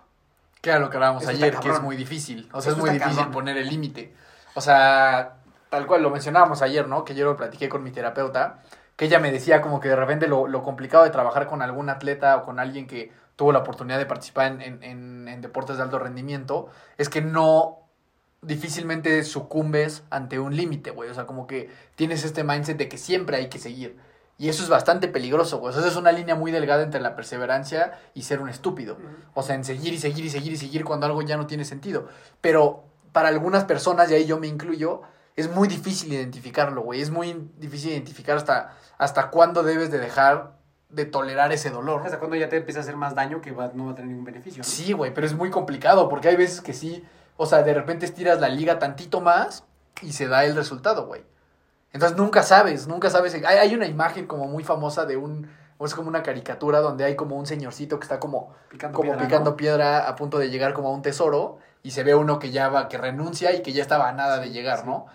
[0.62, 2.50] Claro, lo que hablábamos Eso ayer, que es muy difícil.
[2.52, 3.34] O sea, Eso es muy difícil cabrón.
[3.34, 4.14] poner el límite.
[4.54, 5.38] O sea,
[5.70, 7.04] tal cual lo mencionábamos ayer, ¿no?
[7.06, 8.60] Que yo lo platiqué con mi terapeuta,
[8.96, 11.90] que ella me decía como que de repente lo, lo complicado de trabajar con algún
[11.90, 15.78] atleta o con alguien que tuvo la oportunidad de participar en, en- en- en deportes
[15.78, 17.78] de alto rendimiento, es que no
[18.42, 21.10] difícilmente sucumbes ante un límite, güey.
[21.10, 23.98] O sea, como que tienes este mindset de que siempre hay que seguir.
[24.38, 25.70] Y eso es bastante peligroso, güey.
[25.70, 28.98] O sea, esa es una línea muy delgada entre la perseverancia y ser un estúpido.
[29.34, 31.66] O sea, en seguir y seguir y seguir y seguir cuando algo ya no tiene
[31.66, 32.08] sentido.
[32.42, 35.02] Pero para algunas personas, y ahí yo me incluyo,
[35.36, 37.02] es muy difícil identificarlo, güey.
[37.02, 40.57] Es muy difícil identificar hasta, hasta cuándo debes de dejar
[40.90, 42.02] de tolerar ese dolor.
[42.06, 44.10] ¿Hasta cuando ya te empieza a hacer más daño que va- no va a tener
[44.10, 44.60] ningún beneficio?
[44.60, 44.64] ¿no?
[44.64, 47.04] Sí, güey, pero es muy complicado porque hay veces que sí,
[47.36, 49.64] o sea, de repente estiras la liga tantito más
[50.02, 51.24] y se da el resultado, güey.
[51.94, 53.34] Entonces nunca sabes, nunca sabes.
[53.34, 57.04] Hay, hay una imagen como muy famosa de un, o es como una caricatura donde
[57.06, 59.58] hay como un señorcito que está como, Picando como piedra, picando ¿no?
[59.58, 62.70] piedra a punto de llegar como a un tesoro y se ve uno que ya
[62.70, 64.86] va, que renuncia y que ya estaba a nada de llegar, sí.
[64.86, 65.06] ¿no?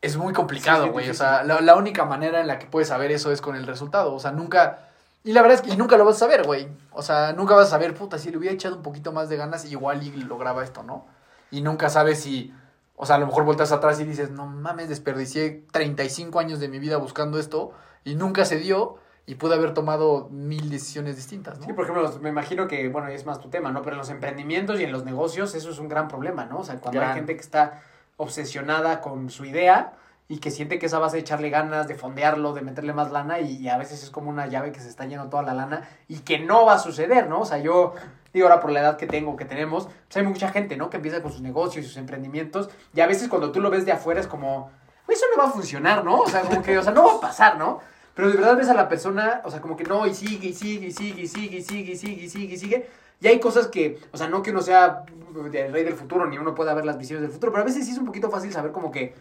[0.00, 1.08] Es muy complicado, güey.
[1.10, 3.66] o sea, la, la única manera en la que puedes saber eso es con el
[3.66, 4.14] resultado.
[4.14, 4.88] O sea, nunca.
[5.24, 6.68] Y la verdad es que y nunca lo vas a saber, güey.
[6.92, 9.36] O sea, nunca vas a saber, puta, si le hubiera echado un poquito más de
[9.36, 11.06] ganas, igual y lograba esto, ¿no?
[11.50, 12.52] Y nunca sabes si.
[12.96, 16.68] O sea, a lo mejor volteas atrás y dices, no mames, desperdicié 35 años de
[16.68, 17.72] mi vida buscando esto
[18.04, 21.66] y nunca se dio y pude haber tomado mil decisiones distintas, ¿no?
[21.66, 23.82] Sí, por ejemplo, me imagino que, bueno, es más tu tema, ¿no?
[23.82, 26.58] Pero en los emprendimientos y en los negocios eso es un gran problema, ¿no?
[26.58, 27.10] O sea, cuando Gran.
[27.12, 27.82] hay gente que está
[28.16, 29.94] obsesionada con su idea
[30.32, 33.40] y que siente que esa base de echarle ganas, de fondearlo, de meterle más lana
[33.40, 36.20] y, a veces es como una llave que se está llenando toda la lana y
[36.20, 37.40] que no va a suceder, ¿no?
[37.40, 37.92] O sea, yo
[38.32, 40.88] digo ahora por la edad que tengo, que tenemos, pues hay mucha gente, ¿no?
[40.88, 43.84] Que empieza con sus negocios y sus emprendimientos y a veces cuando tú lo ves
[43.84, 44.70] de afuera es como,
[45.04, 46.20] "Güey, eso no va a funcionar, ¿no?
[46.20, 47.80] O sea, como que, o sea, no va a pasar, ¿no?
[48.14, 50.54] Pero de verdad ves a la persona, o sea, como que no, y sigue, y
[50.54, 52.90] sigue, y sigue, y sigue, y sigue, y sigue, y sigue, y sigue.
[53.20, 55.04] Y hay cosas que, o sea, no que uno sea
[55.52, 57.84] el rey del futuro, ni uno pueda ver las visiones del futuro, pero a veces
[57.84, 59.14] sí es un poquito fácil saber como que,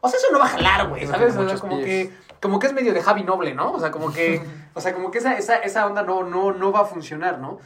[0.00, 1.36] o sea, eso no va a jalar, güey, ¿sabes?
[1.36, 2.08] O sea, como pies.
[2.08, 3.72] que, como que es medio de Javi Noble, ¿no?
[3.72, 4.42] O sea, como que,
[4.74, 7.58] o sea, como que esa, esa, esa onda no, no, no va a funcionar, ¿no?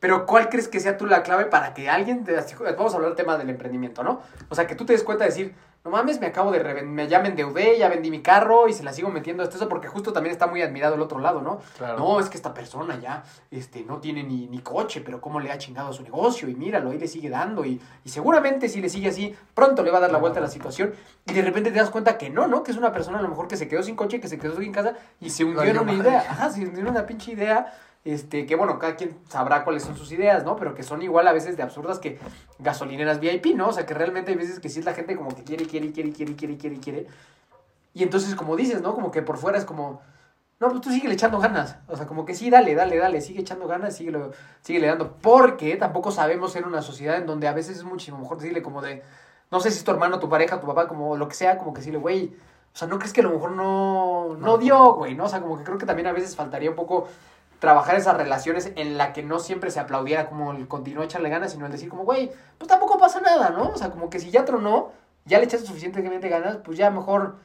[0.00, 2.34] Pero ¿cuál crees que sea tú la clave para que alguien, te,
[2.76, 4.22] vamos a hablar del tema del emprendimiento, ¿no?
[4.48, 7.08] O sea, que tú te des cuenta de decir, no mames, me acabo de, me,
[7.08, 9.68] ya me endeudé, ya vendí mi carro y se la sigo metiendo a esto, eso
[9.68, 11.60] porque justo también está muy admirado el otro lado, ¿no?
[11.78, 11.98] Claro.
[11.98, 15.50] No, es que esta persona ya este, no tiene ni, ni coche, pero cómo le
[15.50, 18.82] ha chingado a su negocio y míralo, ahí le sigue dando y, y seguramente si
[18.82, 20.92] le sigue así, pronto le va a dar la vuelta a la situación
[21.26, 22.62] y de repente te das cuenta que no, ¿no?
[22.62, 24.58] Que es una persona a lo mejor que se quedó sin coche, que se quedó
[24.60, 26.08] sin casa y se hundió en una madre.
[26.10, 26.26] idea.
[26.28, 27.72] Ajá, se hundió en una pinche idea.
[28.04, 30.56] Este, que bueno, cada quien sabrá cuáles son sus ideas, ¿no?
[30.56, 32.18] Pero que son igual a veces de absurdas que
[32.58, 33.68] gasolineras VIP, ¿no?
[33.68, 35.92] O sea, que realmente hay veces que sí es la gente como que quiere, quiere,
[35.92, 37.06] quiere, quiere, quiere, quiere, quiere.
[37.92, 38.94] Y entonces, como dices, ¿no?
[38.94, 40.00] Como que por fuera es como,
[40.60, 41.76] no, pues tú sigue echando ganas.
[41.88, 44.16] O sea, como que sí, dale, dale, dale, sigue echando ganas, sigue,
[44.62, 45.16] sigue dando.
[45.20, 48.80] Porque tampoco sabemos ser una sociedad en donde a veces es muchísimo mejor decirle como
[48.80, 49.02] de,
[49.50, 51.74] no sé si es tu hermano, tu pareja, tu papá, como lo que sea, como
[51.74, 52.32] que decirle, güey,
[52.72, 54.58] o sea, ¿no crees que a lo mejor no, no No.
[54.58, 55.14] dio, güey?
[55.16, 55.24] ¿No?
[55.24, 57.08] O sea, como que creo que también a veces faltaría un poco
[57.60, 61.28] trabajar esas relaciones en la que no siempre se aplaudiera como el continuar a echarle
[61.28, 63.68] ganas, sino el decir como, güey, pues tampoco pasa nada, ¿no?
[63.68, 64.90] O sea, como que si ya tronó,
[65.26, 67.36] ya le echaste suficientemente ganas, pues ya mejor,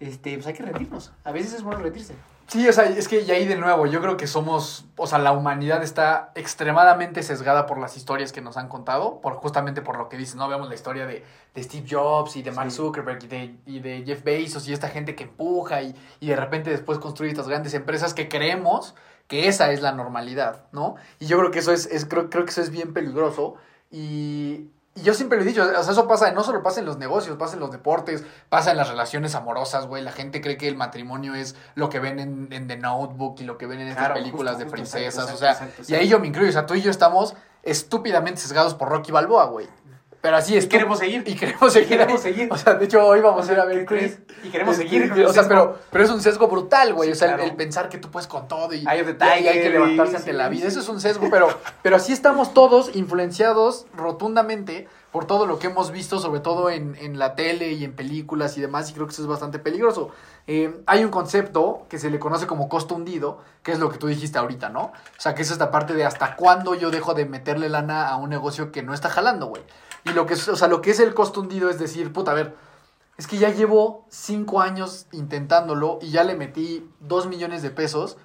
[0.00, 1.12] este, pues hay que rendirnos.
[1.24, 2.14] A veces es bueno rendirse.
[2.46, 5.18] Sí, o sea, es que y ahí de nuevo, yo creo que somos, o sea,
[5.18, 9.96] la humanidad está extremadamente sesgada por las historias que nos han contado, por justamente por
[9.96, 10.46] lo que dicen, ¿no?
[10.48, 12.76] Vemos la historia de, de Steve Jobs y de Mark Sí.
[12.76, 16.36] Zuckerberg y de, y de Jeff Bezos y esta gente que empuja y, y de
[16.36, 18.94] repente después construye estas grandes empresas que creemos
[19.26, 20.96] que esa es la normalidad, ¿no?
[21.18, 23.54] Y yo creo que eso es, es creo, creo que eso es bien peligroso
[23.90, 26.86] y, y yo siempre lo he dicho, o sea, eso pasa, no solo pasa en
[26.86, 30.02] los negocios, pasa en los deportes, pasa en las relaciones amorosas, güey.
[30.02, 33.44] La gente cree que el matrimonio es lo que ven en, en The Notebook y
[33.44, 36.08] lo que ven en estas películas justo, de princesas, exacto, o sea, exacto, y ahí
[36.08, 37.34] yo me incluyo, o sea, tú y yo estamos
[37.64, 39.66] estúpidamente sesgados por Rocky Balboa, güey.
[40.24, 40.64] Pero así es.
[40.64, 41.22] Y queremos seguir.
[41.26, 41.88] Y queremos seguir.
[41.90, 42.48] queremos seguir.
[42.50, 43.84] O sea, de hecho, hoy vamos a ir a ver.
[43.84, 44.18] Chris.
[44.42, 45.48] Y queremos Este, seguir O sea, sesgo.
[45.50, 47.10] pero, pero es un sesgo brutal, güey.
[47.10, 47.50] Sí, o sea, el- claro.
[47.50, 50.30] el, pensar que tú puedes con todo y, of the y hay que levantarse ante
[50.30, 50.66] sí, la vida.
[50.66, 51.48] Eso es un sesgo, pero,
[51.82, 56.96] pero así estamos todos influenciados rotundamente por todo lo que hemos visto, sobre todo en,
[56.96, 60.10] en la tele y en películas y demás, y creo que eso es bastante peligroso.
[60.48, 63.98] Eh, hay un concepto que se le conoce como costo hundido, que es lo que
[63.98, 64.80] tú dijiste ahorita, ¿no?
[64.86, 68.16] O sea, que es esta parte de hasta cuándo yo dejo de meterle lana a
[68.16, 69.62] un negocio que no está jalando, güey.
[70.04, 72.32] Y lo que es, o sea, lo que es el costo hundido es decir, puta,
[72.32, 72.54] a ver,
[73.16, 78.16] es que ya llevo cinco años intentándolo y ya le metí dos millones de pesos,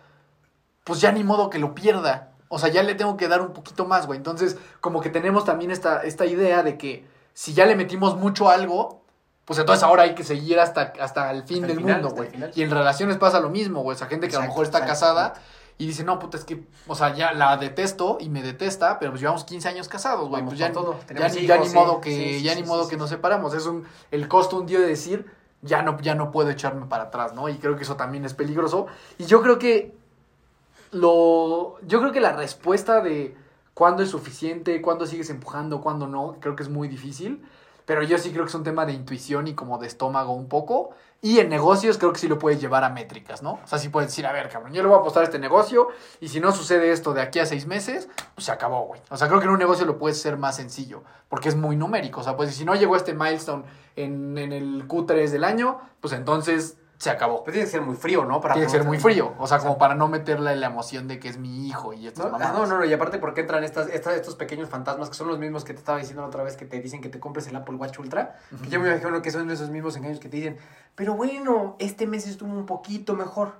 [0.83, 2.33] pues ya ni modo que lo pierda.
[2.47, 4.17] O sea, ya le tengo que dar un poquito más, güey.
[4.17, 8.49] Entonces, como que tenemos también esta, esta idea de que si ya le metimos mucho
[8.49, 9.03] a algo,
[9.45, 12.15] pues entonces ahora hay que seguir hasta, hasta el fin Hasta el del final, mundo,
[12.15, 12.29] güey.
[12.55, 13.95] Y en relaciones pasa lo mismo, güey.
[13.95, 15.33] O sea, gente que a lo mejor está exacto, casada.
[15.79, 19.11] Y dice, no, puta, es que, o sea, ya la detesto y me detesta, pero
[19.13, 20.43] pues llevamos 15 años casados, güey.
[20.43, 20.99] Pues ya, todo.
[21.07, 23.53] ya, ya ni modo que, Sí, sí, ya sí, ni modo que nos separamos.
[23.53, 25.25] Es un, el costo un día de decir,
[25.61, 27.47] ya no, ya no puedo echarme para atrás, ¿no?
[27.47, 28.87] Y creo que eso también es peligroso.
[29.17, 29.95] Y yo creo que
[30.91, 31.77] lo.
[31.87, 33.37] Yo creo que la respuesta de
[33.73, 37.41] cuándo es suficiente, cuándo sigues empujando, cuándo no, creo que es muy difícil.
[37.89, 40.47] Pero yo sí creo que es un tema de intuición y como de estómago un
[40.47, 40.91] poco.
[41.23, 43.53] Y en negocios creo que sí lo puedes llevar a métricas, ¿no?
[43.53, 45.39] O sea, sí puedes decir, a ver, cabrón, yo le voy a apostar a este
[45.39, 45.87] negocio
[46.21, 49.01] y si no sucede esto de aquí a seis meses, pues se acabó, güey.
[49.09, 51.75] O sea, creo que en un negocio lo puedes hacer más sencillo porque es muy
[51.75, 52.21] numérico.
[52.21, 53.63] O sea, pues si no llegó este milestone
[53.95, 57.43] en, en el Q3 del año, pues entonces se acabó.
[57.43, 58.41] Pero tiene que ser muy frío, ¿no?
[58.41, 61.17] Para Tiene que ser muy frío, o sea, como para no meterle la emoción de
[61.17, 62.53] que es mi hijo y estas No, ah, mamadas.
[62.53, 65.39] no, no, no, y aparte porque entran estas, estas, estos pequeños fantasmas que son los
[65.39, 67.55] mismos que te estaba diciendo la otra vez que te dicen que te compres el
[67.55, 70.57] Apple Watch Ultra, que yo me imagino que son esos mismos engaños que te dicen,
[70.95, 73.53] pero bueno, este mes estuvo un poquito mejor,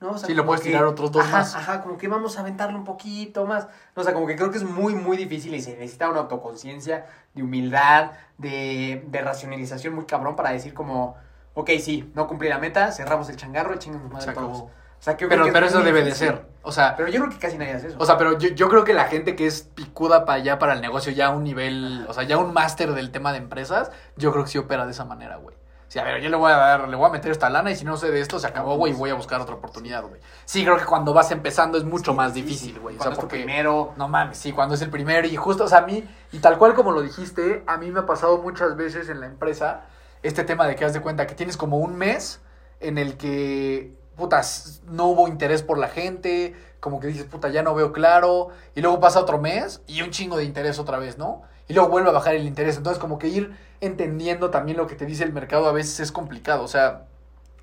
[0.00, 0.10] ¿no?
[0.10, 1.54] O sea, Sí, lo puedes tirar otros dos ajá, más.
[1.54, 3.66] Ajá, como que vamos a aventarle un poquito más,
[3.96, 6.20] No, o sea, como que creo que es muy, muy difícil y se necesita una
[6.20, 11.16] autoconciencia, de humildad, de, de racionalización muy cabrón para decir como,
[11.54, 14.58] ok, sí, no cumplí la meta, cerramos el changarro, chingamos madre todos.
[14.60, 14.70] O
[15.04, 16.46] sea, que Pero, pero eso debe de ser.
[16.62, 17.96] O sea, Pero yo creo que casi nadie hace eso.
[18.00, 20.72] o sea, pero yo, yo creo que la gente que es picuda para allá, para
[20.72, 23.90] el negocio, ya a un nivel, o sea, ya un máster del tema de empresas,
[24.16, 25.54] yo creo que sí opera de esa manera, güey.
[25.56, 27.70] O sea, a ver, yo le voy a dar, le voy a meter esta lana
[27.70, 30.02] y si no sé de esto, se acabó, güey, y voy a buscar otra oportunidad,
[30.04, 30.20] güey.
[30.46, 32.78] Sí, creo que cuando vas empezando es mucho Sí, más sí, difícil, sí.
[32.80, 32.96] güey.
[32.96, 33.36] O Cuando sea, porque...
[33.36, 33.92] primero.
[33.98, 36.56] No mames, sí, cuando es el primero y justo, o sea, a mí, y tal
[36.56, 39.82] cual como lo dijiste, a mí me ha pasado muchas veces en la empresa
[40.24, 42.40] este tema de que haz de cuenta que tienes como un mes
[42.80, 47.62] en el que, putas, no hubo interés por la gente, como que dices, puta, ya
[47.62, 51.18] no veo claro, y luego pasa otro mes y un chingo de interés otra vez,
[51.18, 51.42] ¿no?
[51.68, 54.94] Y luego vuelve a bajar el interés, entonces como que ir entendiendo también lo que
[54.94, 57.04] te dice el mercado a veces es complicado, o sea,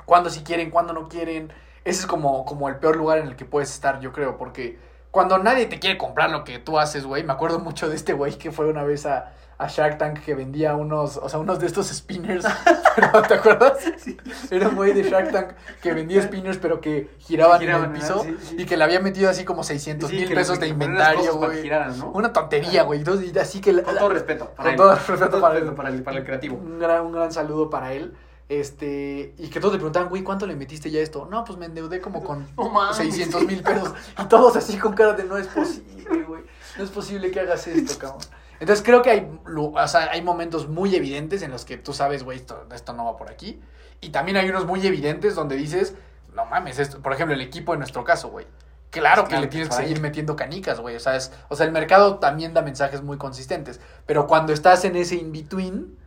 [0.06, 1.52] cuándo sí quieren, cuándo no quieren.
[1.84, 4.78] Ese es como, como el peor lugar en el que puedes estar, yo creo, porque
[5.10, 8.14] cuando nadie te quiere comprar lo que tú haces, güey, me acuerdo mucho de este
[8.14, 11.60] güey que fue una vez a, a Shark Tank que vendía unos, o sea, unos
[11.60, 12.44] de estos spinners,
[12.96, 13.78] pero, ¿te acuerdas?
[14.52, 15.50] Era un güey de Shark Tank
[15.82, 18.56] que vendía spinners, pero que giraban, Giraban, en el piso Sí, sí.
[18.58, 21.72] y que le había metido así como 600 Sí, mil pesos de inventario, para güey.
[22.14, 23.04] Una tontería, güey.
[23.40, 23.84] Así que...
[23.84, 24.52] Con todo respeto.
[24.58, 26.56] Con todo respeto Con para para el, para el creativo.
[26.58, 28.16] Un gran, un gran saludo para él.
[28.50, 31.28] Este, y que todos le preguntaban, güey, ¿cuánto le metiste ya esto?
[31.30, 32.98] No, pues me endeudé como con mames.
[32.98, 33.94] 600 mil pesos.
[34.20, 36.42] Y todos así con cara de no es posible, güey.
[36.78, 38.22] No es posible que hagas esto, cabrón.
[38.62, 42.24] Entonces creo que hay, o sea, hay momentos muy evidentes en los que tú sabes,
[42.24, 43.60] güey, esto, esto no va por aquí.
[44.02, 45.96] Y también hay unos muy evidentes donde dices,
[46.36, 48.46] no mames, esto, por ejemplo, el equipo en nuestro caso, güey.
[48.92, 50.96] Claro que Claro le que tienes que seguir metiendo canicas, güey.
[50.96, 53.80] O sea, es, o sea, el mercado también da mensajes muy consistentes.
[54.06, 55.98] Pero cuando estás en ese in-between,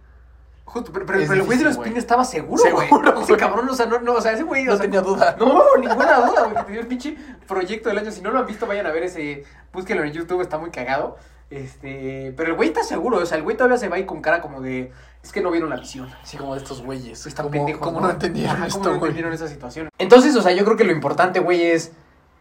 [0.64, 2.88] Justo, pero, pero, pero el güey de los difícil, spinners estaba seguro, güey.
[3.22, 5.36] Ese cabrón, o sea, no, no, o sea, ese güey, o no sea, tenía duda.
[5.38, 6.54] No, ninguna duda, güey.
[6.56, 8.10] que te dio el pinche proyecto del año.
[8.10, 9.44] Si no lo han visto, vayan a ver ese.
[9.72, 11.18] Búsquenlo en YouTube, está muy cagado.
[11.50, 12.32] Este.
[12.36, 14.40] Pero el güey está seguro, o sea, el güey todavía se va ahí con cara
[14.40, 14.92] como de.
[15.22, 16.08] Es que no vieron la visión.
[16.22, 17.26] Así como de estos güeyes.
[17.26, 17.82] Están como, pendejos.
[17.82, 19.10] como no entendieron Ajá, esto, ¿Cómo no güey.
[19.10, 19.88] entendieron esa situación?
[19.98, 21.92] Entonces, o sea, yo creo que lo importante, güey, es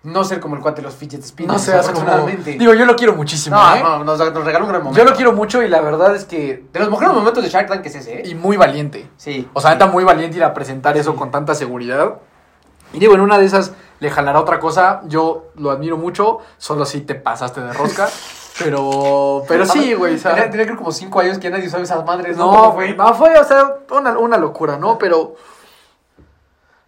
[0.03, 1.53] no ser como el cuate de los fidget spinners.
[1.53, 2.27] No se hace como...
[2.27, 3.79] Digo, yo lo quiero muchísimo, no, ¿eh?
[3.81, 5.01] no, nos, nos regaló un gran momento.
[5.01, 6.65] Yo lo quiero mucho y la verdad es que...
[6.73, 8.23] De los mejores momentos de Shark Tank es ese, ¿eh?
[8.25, 9.09] Y muy valiente.
[9.15, 9.47] Sí.
[9.53, 11.17] O sea, neta muy valiente ir a presentar eso Sí.
[11.17, 12.15] con tanta seguridad.
[12.91, 15.03] Y digo, en una de esas le jalará otra cosa.
[15.07, 16.39] Yo lo admiro mucho.
[16.57, 18.09] Solo si te pasaste de rosca.
[18.59, 19.43] pero...
[19.47, 20.17] Pero sí, güey.
[20.17, 22.45] sea, Tenía, tenía creo como 5 años que ya nadie sabe esas madres, ¿no?
[22.51, 22.95] no, ¿Cómo güey.
[22.95, 24.97] No, fue, o sea, una, una locura, ¿no?
[24.97, 25.35] Pero...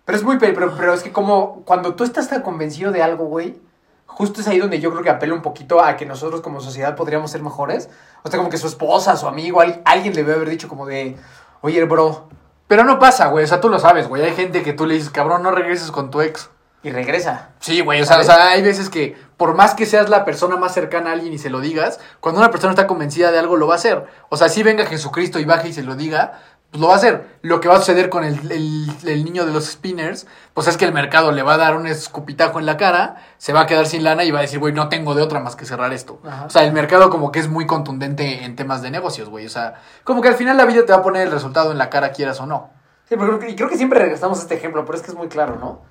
[0.05, 3.01] Pero es muy, pe- pero, pero es que como cuando tú estás tan convencido de
[3.01, 3.59] algo, güey,
[4.05, 6.95] justo es ahí donde yo creo que apela un poquito a que nosotros como sociedad
[6.95, 7.89] podríamos ser mejores.
[8.23, 10.85] O sea, como que su esposa, su amigo, al- alguien le debe haber dicho como
[10.85, 11.17] de,
[11.61, 12.27] oye, bro,
[12.67, 13.45] Pero no pasa, güey.
[13.45, 14.23] O sea, tú lo sabes, güey.
[14.23, 16.49] Hay gente que tú le dices, cabrón, no regreses con tu ex.
[16.85, 17.49] Y regresa.
[17.59, 20.55] Sí, güey, o sea, o sea, hay veces que por más que seas la persona
[20.55, 23.55] más cercana a alguien y se lo digas, cuando una persona está convencida de algo
[23.57, 24.05] lo va a hacer.
[24.29, 26.97] O sea, si venga Jesucristo y baje y se lo diga, pues lo va a
[26.97, 27.25] hacer.
[27.41, 30.77] Lo que va a suceder con el, el- el niño de los spinners, pues es
[30.77, 33.65] que el mercado le va a dar un escupitajo en la cara, se va a
[33.65, 35.91] quedar sin lana y va a decir, güey, no tengo de otra más que cerrar
[35.91, 36.19] esto.
[36.23, 36.45] Ajá.
[36.45, 39.47] O sea, el mercado como que es muy contundente en temas de negocios, güey.
[39.47, 41.79] O sea, como que al final la vida te va a poner el resultado en
[41.79, 42.69] la cara, quieras o no.
[43.09, 45.11] Sí, pero creo que, y creo que siempre regresamos a este ejemplo, pero es que
[45.11, 45.81] es muy claro, ¿no?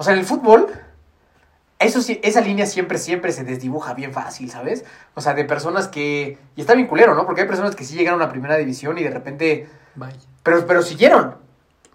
[0.00, 0.66] O sea, en el fútbol,
[1.78, 4.86] eso sí, esa línea siempre, siempre se desdibuja bien fácil, ¿sabes?
[5.14, 6.38] O sea, de personas que.
[6.56, 7.26] Y está bien culero, ¿no?
[7.26, 9.68] Porque hay personas que sí llegaron a una primera división y de repente.
[9.96, 10.16] Vaya.
[10.42, 11.34] Pero, pero siguieron.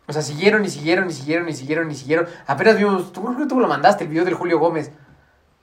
[0.06, 2.28] O sea, siguieron y siguieron y siguieron y siguieron y siguieron.
[2.46, 4.92] Apenas vimos, tú tú lo mandaste, el video del Julio Gómez,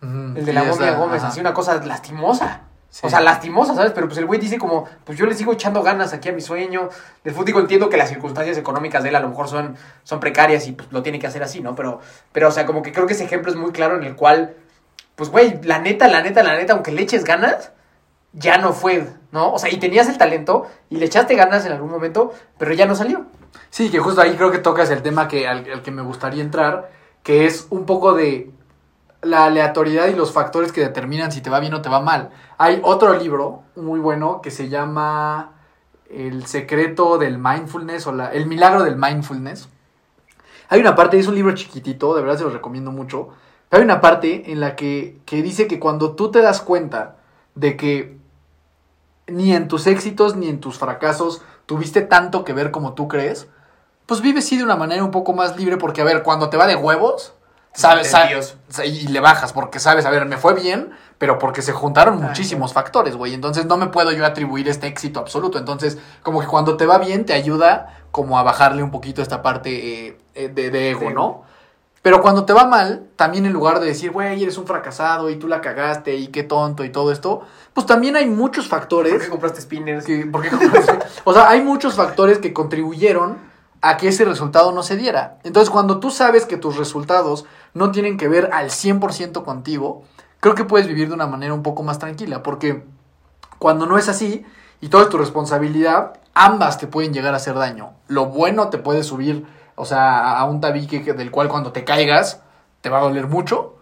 [0.02, 2.62] el de la momia Gómez, así una cosa lastimosa.
[2.92, 3.06] Sí.
[3.06, 3.92] O sea, lastimosa, ¿sabes?
[3.94, 6.42] Pero pues el güey dice como, pues yo le sigo echando ganas aquí a mi
[6.42, 6.90] sueño.
[7.24, 10.20] Del fútbol digo, entiendo que las circunstancias económicas de él a lo mejor son, son
[10.20, 11.74] precarias y pues lo tiene que hacer así, ¿no?
[11.74, 12.00] Pero,
[12.32, 14.56] pero, o sea, como que creo que ese ejemplo es muy claro en el cual,
[15.16, 17.72] pues güey, la neta, la neta, la neta, aunque le eches ganas,
[18.34, 19.54] ya no fue, ¿no?
[19.54, 22.84] O sea, y tenías el talento y le echaste ganas en algún momento, pero ya
[22.84, 23.24] no salió.
[23.70, 26.42] Sí, que justo ahí creo que tocas el tema que, al, al que me gustaría
[26.42, 26.90] entrar,
[27.22, 28.50] que es un poco de
[29.22, 32.30] la aleatoriedad y los factores que determinan si te va bien o te va mal.
[32.58, 35.52] Hay otro libro muy bueno que se llama
[36.10, 39.68] El secreto del mindfulness o El milagro del mindfulness.
[40.68, 43.28] Hay una parte, es un libro chiquitito, de verdad se los recomiendo mucho.
[43.70, 47.16] Hay una parte en la que, que dice que cuando tú te das cuenta
[47.54, 48.18] de que
[49.28, 53.48] ni en tus éxitos ni en tus fracasos tuviste tanto que ver como tú crees,
[54.06, 56.56] pues vives sí de una manera un poco más libre porque, a ver, cuando te
[56.56, 57.34] va de huevos,
[57.74, 58.08] sabes,
[58.84, 62.72] y le bajas porque sabes, a ver, me fue bien, pero porque se juntaron muchísimos
[62.72, 63.32] factores, güey.
[63.34, 65.58] Entonces no me puedo yo atribuir este éxito absoluto.
[65.58, 69.40] Entonces, como que cuando te va bien, te ayuda como a bajarle un poquito esta
[69.42, 71.10] parte eh, eh, de, de ego.
[71.10, 71.42] ¿no?
[72.02, 75.36] Pero cuando te va mal, también en lugar de decir, güey, eres un fracasado y
[75.36, 79.22] tú la cagaste y qué tonto y todo esto, pues también hay muchos factores ¿Por
[79.22, 80.04] qué compraste spinners?
[80.04, 80.98] que- ¿por qué compraste?
[81.24, 83.38] o sea, hay muchos factores que contribuyeron
[83.82, 85.38] a que ese resultado no se diera.
[85.42, 90.04] Entonces, cuando tú sabes que tus resultados no tienen que ver al 100% contigo,
[90.40, 92.84] creo que puedes vivir de una manera un poco más tranquila, porque
[93.58, 94.44] cuando no es así
[94.80, 97.90] y todo es tu responsabilidad, ambas te pueden llegar a hacer daño.
[98.08, 101.84] Lo bueno te puede subir, o sea, a- un tabique que- del cual cuando te
[101.84, 102.40] caigas
[102.80, 103.76] te va a doler mucho.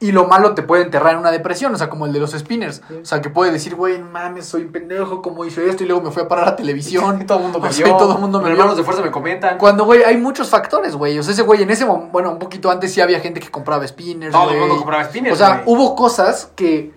[0.00, 2.30] Y lo malo te puede enterrar en una depresión, o sea, como el de los
[2.30, 2.82] spinners.
[3.02, 5.82] O sea, que puede decir, güey, mames, soy un pendejo, ¿cómo hice esto?
[5.82, 7.24] Y luego me fui a parar a televisión.
[7.26, 7.96] todo el mundo me O sea, vio.
[7.96, 9.58] todo el mundo me hermanos de fuerza me comentan.
[9.58, 11.18] Cuando, güey, hay muchos factores, güey.
[11.18, 13.50] O sea, ese güey en ese momento, bueno, un poquito antes sí había gente que
[13.50, 16.92] compraba spinners, Todo el mundo compraba spinners, O sea, hubo cosas que,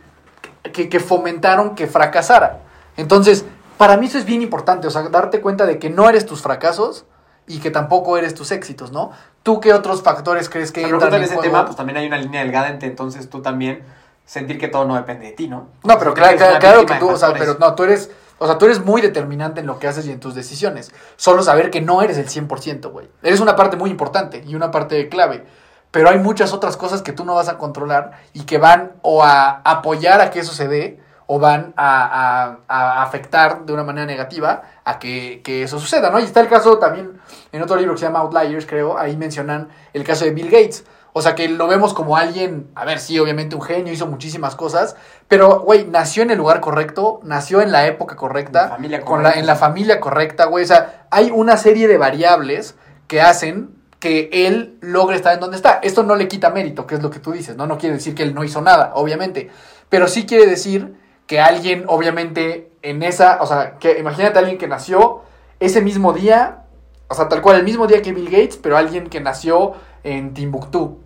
[0.71, 2.59] que, que fomentaron que fracasara.
[2.97, 3.45] Entonces,
[3.77, 6.43] para mí eso es bien importante, o sea, darte cuenta de que no eres tus
[6.43, 7.05] fracasos
[7.51, 9.11] y que tampoco eres tus éxitos, ¿no?
[9.43, 11.41] ¿Tú qué otros factores crees que entran en ese juego?
[11.41, 13.83] tema, pues también hay una línea delgada entre entonces tú también
[14.25, 15.67] sentir que todo no depende de ti, ¿no?
[15.83, 18.57] No, pero claro, claro, claro que tú, o sea, pero no, tú eres, o sea,
[18.57, 20.93] tú eres muy determinante en lo que haces y en tus decisiones.
[21.17, 23.09] Solo saber que no eres el 100%, güey.
[23.21, 25.45] Eres una parte muy importante y una parte clave.
[25.91, 29.23] Pero hay muchas otras cosas que tú no vas a controlar y que van o
[29.23, 31.00] a apoyar a que eso se dé
[31.33, 36.09] o van a, a- a afectar de una manera negativa a que, que eso suceda,
[36.09, 36.19] ¿no?
[36.19, 37.21] Y está el caso también
[37.53, 40.83] en otro libro que se llama Outliers, creo, ahí mencionan el caso de Bill Gates.
[41.13, 44.57] O sea, que lo vemos como alguien, a ver, sí, obviamente un genio, hizo muchísimas
[44.57, 44.97] cosas,
[45.29, 49.01] pero, güey, nació en el lugar correcto, nació en la época correcta, En la familia
[49.01, 50.63] con la, correcta, en la familia correcta, güey.
[50.65, 52.75] O sea, hay una serie de variables
[53.07, 55.79] que hacen que él logre estar en donde está.
[55.81, 57.67] Esto no le quita mérito, que es lo que tú dices, ¿no?
[57.67, 59.49] No quiere decir que él no hizo nada, obviamente.
[59.89, 60.95] Pero sí quiere decir
[61.31, 65.21] que alguien, obviamente, en esa, o sea, que imagínate a alguien que nació
[65.61, 66.65] ese mismo día,
[67.07, 70.33] o sea, tal cual, el mismo día que Bill Gates, pero alguien que nació en
[70.33, 70.99] Timbuktu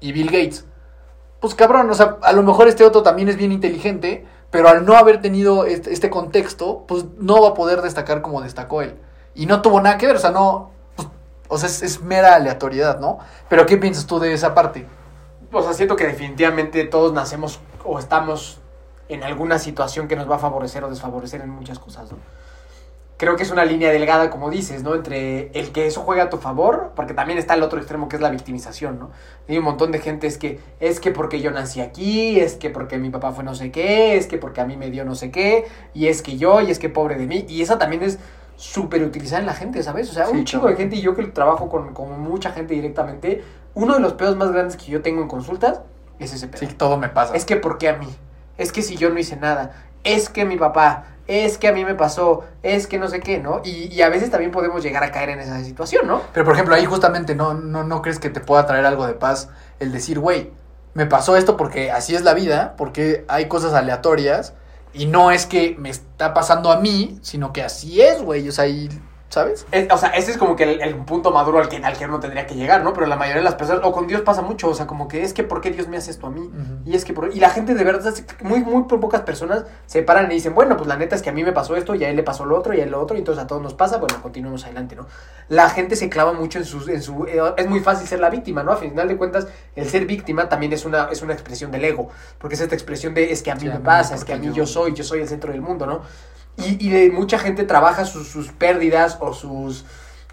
[0.00, 0.64] y Bill Gates.
[1.40, 4.86] Pues cabrón, o sea, a lo mejor este otro también es bien inteligente, pero al
[4.86, 8.96] no haber tenido este, este contexto, pues no va a poder destacar como destacó él.
[9.34, 11.06] Y no tuvo nada que ver, o sea, no, pues,
[11.48, 13.18] o sea, es, es mera aleatoriedad, ¿no?
[13.50, 14.86] Pero ¿qué piensas tú de esa parte?
[15.52, 18.62] O sea, siento que definitivamente todos nacemos o estamos
[19.08, 22.18] en alguna situación que nos va a favorecer o desfavorecer en muchas cosas, ¿no?
[23.18, 24.94] Creo que es una línea delgada, como dices, ¿no?
[24.94, 28.16] Entre el que eso juega a tu favor, porque también está el otro extremo que
[28.16, 29.10] es la victimización, ¿no?
[29.48, 32.68] Hay un montón de gente es que es que porque yo nací aquí, es que
[32.68, 35.14] porque mi papá fue no sé qué, es que porque a mí me dio no
[35.14, 38.02] sé qué, y es que yo, y es que pobre de mí, y esa también
[38.02, 38.18] es
[38.56, 40.10] súper utilizada en la gente, ¿sabes?
[40.10, 40.76] O sea, Sí, un chingo claro.
[40.76, 43.42] de gente y yo que trabajo con, con mucha gente directamente,
[43.74, 45.80] uno de los pedos más grandes que yo tengo en consultas
[46.18, 46.58] es ese pedo.
[46.66, 47.34] Sí, todo me pasa.
[47.34, 48.08] Es que ¿por qué a mí?
[48.58, 49.72] Es que si yo no hice nada.
[50.04, 53.38] es que mi papá, es que a mí me pasó, es que no sé qué,
[53.38, 53.60] ¿no?
[53.64, 56.22] Y, y a veces también podemos llegar a caer en esa situación, ¿no?
[56.32, 59.14] Pero por ejemplo, ahí justamente no, no, no crees que te pueda traer algo de
[59.14, 59.48] paz
[59.80, 60.52] el decir, güey,
[60.94, 64.54] me pasó esto porque así es la vida, porque hay cosas aleatorias
[64.94, 68.48] y no es que me está pasando a mí, sino que así es, güey.
[68.48, 68.88] O sea, y
[69.28, 69.66] ¿sabes?
[69.72, 72.04] Es- o sea, ese es como que el, el punto maduro al que, al que
[72.06, 72.92] uno tendría que llegar, ¿no?
[72.94, 75.22] Pero la mayoría de las personas, o con Dios pasa mucho, o sea, como que
[75.24, 76.50] es que ¿por qué Dios me hace esto a mí?
[76.86, 80.30] Y es que por- y la gente de verdad, muy, muy pocas personas se paran
[80.30, 82.08] y dicen, bueno, pues la neta es que a mí me pasó esto y a
[82.08, 83.74] él le pasó lo otro y a él lo otro, y entonces a todos nos
[83.74, 85.06] pasa, bueno, continuemos adelante, ¿no?
[85.48, 88.30] La gente se clava mucho en su, en su, eh, es muy fácil ser la
[88.30, 88.72] víctima, ¿no?
[88.72, 92.08] A final de cuentas, el ser víctima también es una, es una expresión del ego,
[92.38, 94.36] porque es esta expresión de, es que a mí Sí, me pasa, es que a
[94.36, 96.02] mí yo- yo soy, yo soy el centro del mundo, ¿no?
[96.58, 99.84] Y, mucha gente trabaja sus, pérdidas o sus,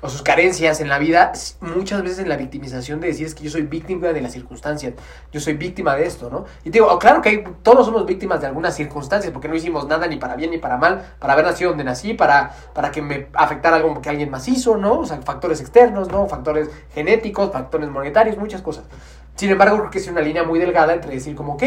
[0.01, 3.43] o sus carencias en la vida, muchas veces en la victimización de decir es que
[3.43, 4.93] yo soy víctima de las circunstancias,
[5.33, 6.45] yo soy víctima de esto, ¿no?
[6.63, 10.07] Y digo, oh, claro que todos somos víctimas de algunas circunstancias, porque no hicimos nada
[10.07, 13.27] ni para bien ni para mal, para haber nacido donde nací, para, para que me
[13.33, 14.99] afectara algo que alguien más hizo, ¿no?
[14.99, 16.27] O sea, factores externos, ¿no?
[16.27, 18.85] Factores genéticos, factores monetarios, muchas cosas.
[19.35, 21.63] Sin embargo, creo que es una línea muy delgada entre decir como, ok,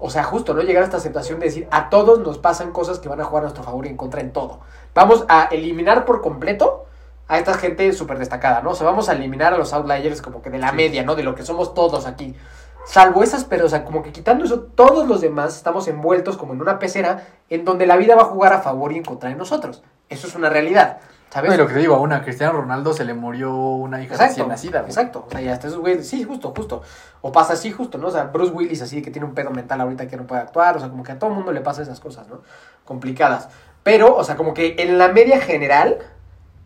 [0.00, 0.62] o sea, justo, ¿no?
[0.62, 3.42] Llegar a esta aceptación de decir, a todos nos pasan cosas que van a jugar
[3.42, 4.60] a nuestro favor y en contra en todo.
[4.94, 6.86] Vamos a eliminar por completo
[7.26, 8.70] a esta gente súper destacada, ¿no?
[8.70, 11.14] O sea, vamos a eliminar a los outliers como que de la media, ¿no?
[11.14, 12.34] De lo que somos todos aquí.
[12.86, 16.54] Salvo esas, pero, o sea, como que quitando eso, todos los demás estamos envueltos como
[16.54, 19.28] en una pecera en donde la vida va a jugar a favor y en contra
[19.28, 19.82] de nosotros.
[20.08, 21.00] Eso es una realidad,
[21.30, 21.48] ¿sabes?
[21.48, 24.14] No, y lo que te digo, a una Cristiano Ronaldo se le murió una hija
[24.14, 24.90] Exacto, recién nacida, güey.
[24.90, 25.24] exacto.
[25.26, 26.82] O sea, ya esos güeyes, sí, justo, justo.
[27.20, 28.08] O pasa así, justo, ¿no?
[28.08, 30.76] O sea, Bruce Willis así que tiene un pedo mental ahorita que no puede actuar.
[30.76, 32.40] O sea, como que a todo mundo le pasa esas cosas, ¿no?
[32.84, 33.48] Complicadas.
[33.82, 35.98] Pero, o sea, como que en la media general,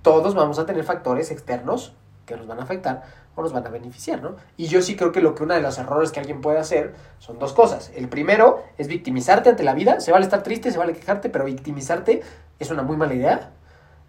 [0.02, 1.94] todos vamos a tener factores externos
[2.26, 3.02] que nos van a afectar
[3.34, 4.36] o nos van a beneficiar, ¿no?
[4.56, 6.94] Y yo sí creo que lo que uno de los errores que alguien puede hacer
[7.18, 7.90] son dos cosas.
[7.94, 10.00] El primero es victimizarte ante la vida.
[10.00, 12.22] Se vale estar triste, se vale quejarte, pero victimizarte
[12.58, 13.50] es una muy mala idea.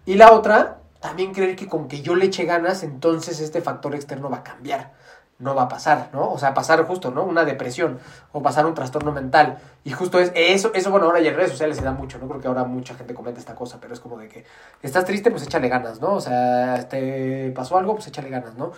[0.06, 3.94] Y la otra, también creer que con que yo le eche ganas, entonces este factor
[3.94, 4.92] externo va a cambiar.
[5.38, 6.30] No va a pasar, ¿no?
[6.30, 7.24] O sea, pasar justo, ¿no?
[7.24, 7.98] Una depresión
[8.32, 9.58] o pasar un trastorno mental.
[9.82, 12.28] Y justo es eso, eso bueno, ahora ya en redes sociales se da mucho, ¿no?
[12.28, 14.44] Creo que ahora mucha gente comenta esta cosa, pero es como de que
[14.80, 16.14] estás triste, pues échale ganas, ¿no?
[16.14, 18.72] O sea, te pasó algo, pues échale ganas, ¿no?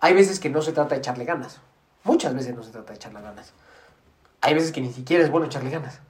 [0.00, 1.60] Hay veces que no se trata de echarle ganas.
[2.04, 3.52] Muchas veces no se trata de echarle ganas.
[4.40, 6.00] Hay veces que ni siquiera es bueno echarle ganas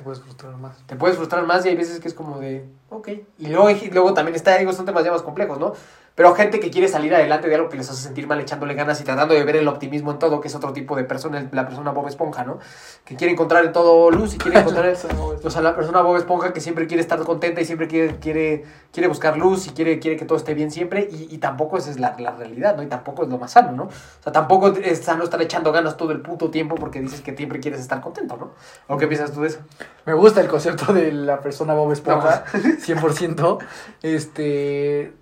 [0.00, 0.78] Te puedes frustrar más.
[0.86, 3.08] te puedes frustrar más y hay veces que es como de, ok.
[3.36, 5.74] Y luego, y luego también está, digo, son temas ya más complejos, ¿no?
[6.14, 9.00] Pero gente que quiere salir adelante de algo que les hace sentir mal echándole ganas
[9.00, 11.66] y tratando de ver el optimismo en todo, que es otro tipo de persona, la
[11.66, 12.58] persona Bob Esponja, ¿no?
[13.04, 14.94] Que quiere encontrar en todo luz y quiere encontrar...
[15.42, 18.64] o sea, la persona Bob Esponja que siempre quiere estar contenta y siempre quiere, quiere,
[18.92, 21.90] quiere buscar luz y quiere, quiere que todo esté bien siempre y, y tampoco esa
[21.90, 22.82] es la, la realidad, ¿no?
[22.82, 23.84] Y tampoco es lo más sano, ¿no?
[23.84, 27.36] O sea, tampoco es sano estar echando ganas todo el puto tiempo porque dices que
[27.36, 28.50] siempre quieres estar contento, ¿no?
[28.88, 29.60] ¿O qué piensas tú de eso?
[30.04, 33.58] Me gusta el concepto de la persona Bob Esponja, 100%.
[34.02, 35.19] Este.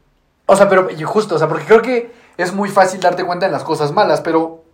[0.50, 3.44] O sea, pero y justo, o sea, porque creo que es muy fácil darte cuenta
[3.44, 4.64] en las cosas malas, pero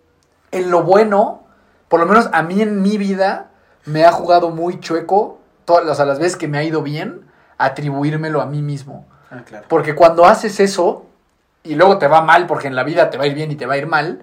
[0.53, 1.43] en lo bueno,
[1.89, 3.51] por lo menos a mí en mi vida,
[3.85, 7.23] me ha jugado muy chueco, todas las, a las veces que me ha ido bien,
[7.59, 9.05] atribuírmelo a mí mismo.
[9.33, 9.67] Ah, claro.
[9.69, 11.07] Porque cuando haces eso,
[11.65, 13.57] y luego te va mal, porque en la vida te va a ir bien y
[13.57, 14.23] te va a ir mal,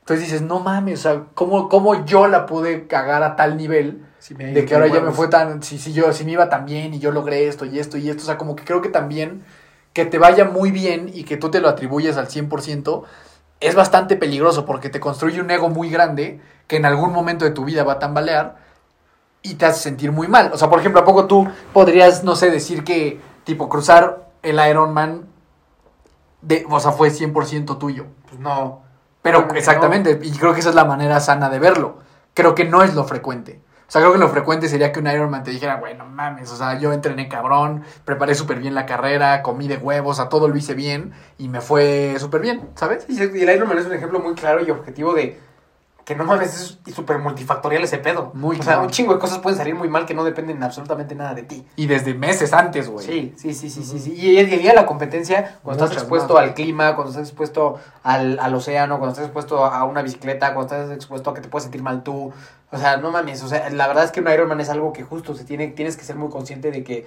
[0.00, 4.06] entonces dices, no mames, o sea, ¿cómo, cómo yo la pude cagar a tal nivel?
[4.28, 6.94] de que ahora ya me fue tan, si, si yo, si me iba tan bien
[6.94, 9.44] y yo logré esto y esto y esto, o sea, como que creo que también
[9.96, 13.04] que te vaya muy bien y que tú te lo atribuyes al 100%
[13.60, 17.50] es bastante peligroso porque te construye un ego muy grande que en algún momento de
[17.50, 18.58] tu vida va a tambalear
[19.40, 20.50] y te hace sentir muy mal.
[20.52, 24.60] O sea, por ejemplo, ¿a poco tú podrías, no sé, decir que tipo cruzar el
[24.68, 25.24] Ironman
[26.42, 28.04] de, o sea, fue 100% tuyo?
[28.28, 28.82] Pues no.
[29.22, 32.00] Pero Claro exactamente, y creo que esa es la manera sana de verlo.
[32.34, 33.62] Creo que no es lo frecuente.
[33.88, 36.56] O sea, creo que lo frecuente sería que un Ironman te dijera, bueno, mames, o
[36.56, 40.56] sea, yo entrené cabrón, preparé súper bien la carrera, comí de huevos, a todo lo
[40.56, 43.06] hice bien y me fue súper bien, ¿sabes?
[43.08, 45.38] Y el Ironman es un ejemplo muy claro y objetivo de
[46.06, 48.30] que no mames, es súper multifactorial ese pedo.
[48.32, 51.16] Muy o sea, un chingo de cosas pueden salir muy mal que no dependen absolutamente
[51.16, 51.66] nada de ti.
[51.74, 53.04] Y desde meses antes, güey.
[53.04, 54.12] Sí, sí, sí, sí, sí, sí.
[54.14, 56.44] Y el día a la competencia, cuando estás expuesto más.
[56.44, 60.72] al clima, cuando estás expuesto al, al océano, cuando estás expuesto a una bicicleta, cuando
[60.72, 62.32] estás expuesto a que te puedes sentir mal tú.
[62.70, 65.02] O sea, no mames, o sea, la verdad es que un Ironman es algo que
[65.02, 67.04] justo se tiene, tienes que ser muy consciente de que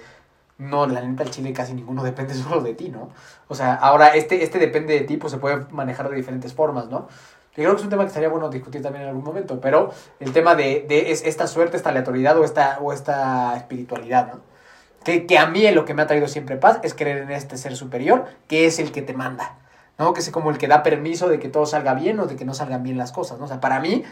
[0.58, 3.08] no, la neta, el chile casi ninguno depende solo de ti, ¿no?
[3.48, 6.88] O sea, ahora este, este depende de ti, pues se puede manejar de diferentes formas,
[6.88, 7.08] ¿no?
[7.56, 9.92] Yo creo que es un tema que estaría bueno discutir también en algún momento, pero
[10.20, 14.40] el tema de, de es, esta suerte, esta aleatoriedad o esta, o esta espiritualidad, ¿no?
[15.02, 17.56] Que, que a mí lo que me ha traído siempre paz es creer en este
[17.56, 19.56] ser superior, que es el que te manda,
[19.98, 20.12] ¿no?
[20.12, 22.44] Que es como el que da permiso de que todo salga bien o de que
[22.44, 23.46] no salgan bien las cosas, ¿no?
[23.46, 24.04] O sea, para mí,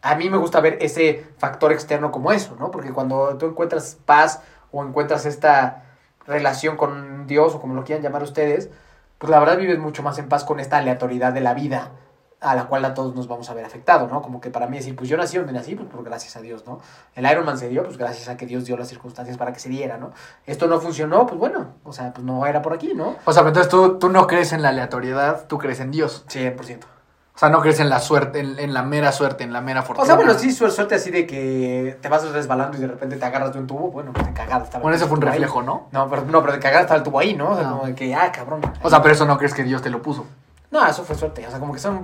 [0.00, 2.70] a mí me gusta ver ese factor externo como eso, ¿no?
[2.70, 4.40] Porque cuando tú encuentras paz
[4.70, 5.82] o encuentras esta
[6.28, 8.70] relación con Dios o como lo quieran llamar ustedes,
[9.18, 11.90] pues la verdad vives mucho más en paz con esta aleatoriedad de la vida
[12.44, 14.22] a la cual a todos nos vamos a ver afectados, ¿no?
[14.22, 16.64] Como que para mí decir, pues yo nací donde nací, pues por gracias a Dios,
[16.66, 16.80] ¿no?
[17.14, 19.60] El Iron Man se dio, pues gracias a que Dios dio las circunstancias para que
[19.60, 20.12] se diera, ¿no?
[20.46, 23.16] Esto no funcionó, pues bueno, o sea, pues no era por aquí, ¿no?
[23.24, 26.24] O sea, pero entonces tú, tú no crees en la aleatoriedad, tú crees en Dios.
[26.28, 26.84] 100%.
[27.36, 29.82] O sea, no crees en la suerte, en, en la mera suerte, en la mera
[29.82, 30.04] fortuna.
[30.04, 33.16] O sea, bueno, sí, su- suerte así de que te vas resbalando y de repente
[33.16, 35.30] te agarras de un tubo, bueno, pues de cagada estaba Bueno, ese fue un ahí.
[35.30, 35.88] reflejo, ¿no?
[35.90, 37.50] No, pero, no, pero de cagada estaba el tubo ahí, ¿no?
[37.50, 37.70] O sea, Ah.
[37.72, 38.60] como de que, ah, cabrón.
[38.82, 40.26] O sea, pero eso no crees que Dios te lo puso.
[40.74, 42.00] No, eso fue suerte, o sea, como que son...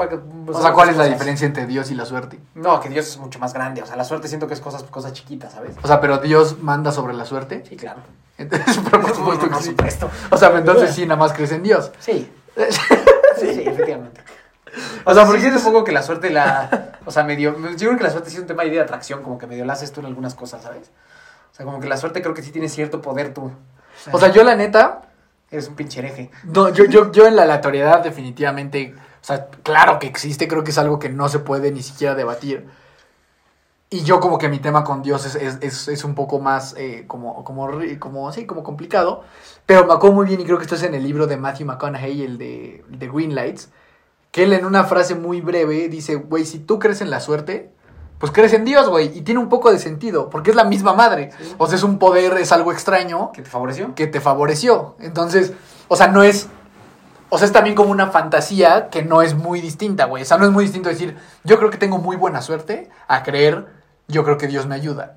[0.47, 2.39] O sea, ¿cuál es la diferencia entre Dios y la suerte?
[2.55, 4.85] No, que Dios es mucho más grande, o sea, la suerte siento que es cosas,
[4.85, 5.75] cosas chiquitas, ¿sabes?
[5.83, 7.65] O sea, pero Dios manda sobre la suerte.
[7.69, 7.99] Sí, claro.
[8.39, 9.71] Entonces, pero por supuesto que Por sí.
[9.71, 10.09] supuesto.
[10.31, 11.91] O sea, entonces sí, nada más crees en Dios.
[11.99, 12.31] Sí,
[13.41, 14.21] sí, sí, efectivamente.
[15.05, 16.93] O O sea, sea, porque un poco que la suerte la...
[17.05, 17.57] O sea, medio...
[17.77, 19.73] Yo creo que la suerte sí es un tema de atracción, como que medio la
[19.73, 20.93] haces tú en algunas cosas, ¿sabes?
[21.53, 23.51] O sea, como que la suerte creo que sí tiene cierto poder tú.
[24.13, 25.03] O sea, yo la neta,
[25.51, 26.31] Eres un pinche hereje.
[26.45, 30.71] no, yo, yo, yo en la aleatoriedad definitivamente, o sea, claro que existe, creo que
[30.71, 32.69] es algo que no se puede ni siquiera debatir.
[33.93, 37.05] Y yo como que mi tema con Dios es, es, es, un poco más eh,
[37.09, 39.25] como, como, como, sí, como complicado.
[39.67, 41.67] Pero me acuerdo muy bien y creo que esto es en el libro de Matthew
[41.67, 43.71] McConaughey, el de, de Green Lights,
[44.31, 47.73] que él en una frase muy breve dice, güey, si tú crees en la suerte,
[48.21, 49.17] pues crees en Dios, güey.
[49.17, 51.31] Y tiene un poco de sentido, porque es la misma madre.
[51.39, 51.55] Sí.
[51.57, 53.95] O sea, es un poder, es algo extraño ¿Que te favoreció?
[53.95, 54.95] que te favoreció.
[55.01, 55.55] Entonces,
[55.89, 56.47] o sea, no es.
[57.31, 60.23] O sea, es también como una fantasía que no es muy distinta, güey.
[60.23, 63.23] O sea, no es muy distinto decir, yo creo que tengo muy buena suerte, a
[63.23, 63.67] creer,
[64.07, 65.15] yo creo que Dios me ayuda.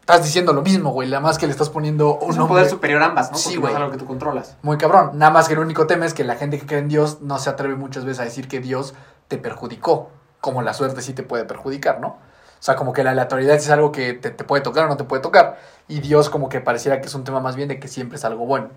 [0.00, 1.08] Estás diciendo lo mismo, güey.
[1.10, 3.36] Nada más que le estás poniendo un Es un poder superior a ambas, ¿no?
[3.36, 3.72] Sí, no güey.
[3.74, 4.56] es algo que tú controlas.
[4.62, 5.10] muy cabrón.
[5.14, 7.38] Nada más que el único tema es que la gente que cree en Dios no
[7.38, 8.94] se atreve muchas veces a decir que Dios
[9.28, 10.08] te perjudicó,
[10.40, 12.29] como la suerte sí te puede perjudicar, ¿no?
[12.60, 14.96] O sea, como que la aleatoriedad es algo que te, te puede tocar o no
[14.98, 15.58] te puede tocar.
[15.88, 18.24] Y Dios como que pareciera que es un tema más bien de que siempre es
[18.24, 18.68] algo bueno.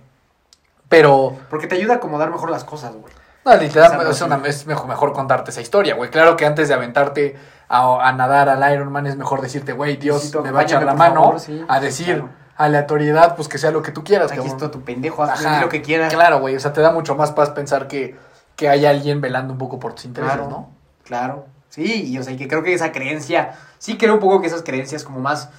[0.89, 1.35] Pero...
[1.49, 3.13] Porque te ayuda a acomodar mejor las cosas, güey.
[3.45, 6.09] No, literal, O sea, es, una- es mejor, mejor contarte esa historia, güey.
[6.09, 7.35] Claro que antes de aventarte
[7.67, 10.83] a, a nadar al Iron Man es mejor decirte, güey, Dios me va a echar
[10.83, 11.65] la mano por favor, sí.
[11.67, 12.29] a decir Claro.
[12.55, 14.31] aleatoriedad, pues que sea lo que tú quieras.
[14.31, 16.13] Aquí está tu pendejo, haz lo que quieras.
[16.13, 18.15] Claro, güey, o sea, te da mucho más paz pensar que,
[18.55, 20.49] que hay alguien velando un poco por tus intereses, Claro.
[20.49, 20.69] ¿no?
[21.03, 21.45] Claro.
[21.73, 24.45] Sí, y o sea, y que creo que esa creencia, sí creo un poco que
[24.47, 25.49] esas creencias como más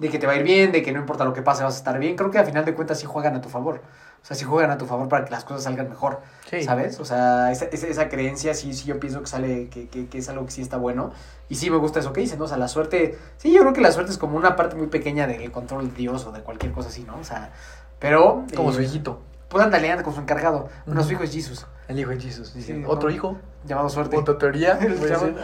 [0.00, 1.74] de que te va a ir bien, de que no importa lo que pase vas
[1.74, 3.80] a estar bien, creo que al final de cuentas sí juegan a tu favor.
[4.20, 6.64] O sea, sí juegan a tu favor para que las cosas salgan mejor, Sí.
[6.64, 6.98] ¿sabes?
[6.98, 10.18] O sea, esa, esa, esa creencia sí, sí yo pienso que sale, que, que, que
[10.18, 11.12] es algo que sí está bueno.
[11.48, 12.46] Y sí me gusta eso que dicen, ¿no?
[12.46, 14.88] O sea, la suerte, sí, yo creo que la suerte es como una parte muy
[14.88, 17.18] pequeña del control de Dios o de cualquier cosa así, ¿no?
[17.18, 17.52] O sea,
[18.00, 18.44] pero...
[18.56, 19.20] Como eh, su hijito.
[19.48, 20.68] Pues ándale, anda con su encargado.
[20.86, 22.48] Bueno, su hijo es Jesus, El hijo de Jesús.
[22.58, 23.14] Sí, ¿Otro ¿no?
[23.14, 23.38] hijo?
[23.64, 24.16] Llamado suerte.
[24.16, 24.78] ¿Otra teoría?
[24.80, 25.34] El ser,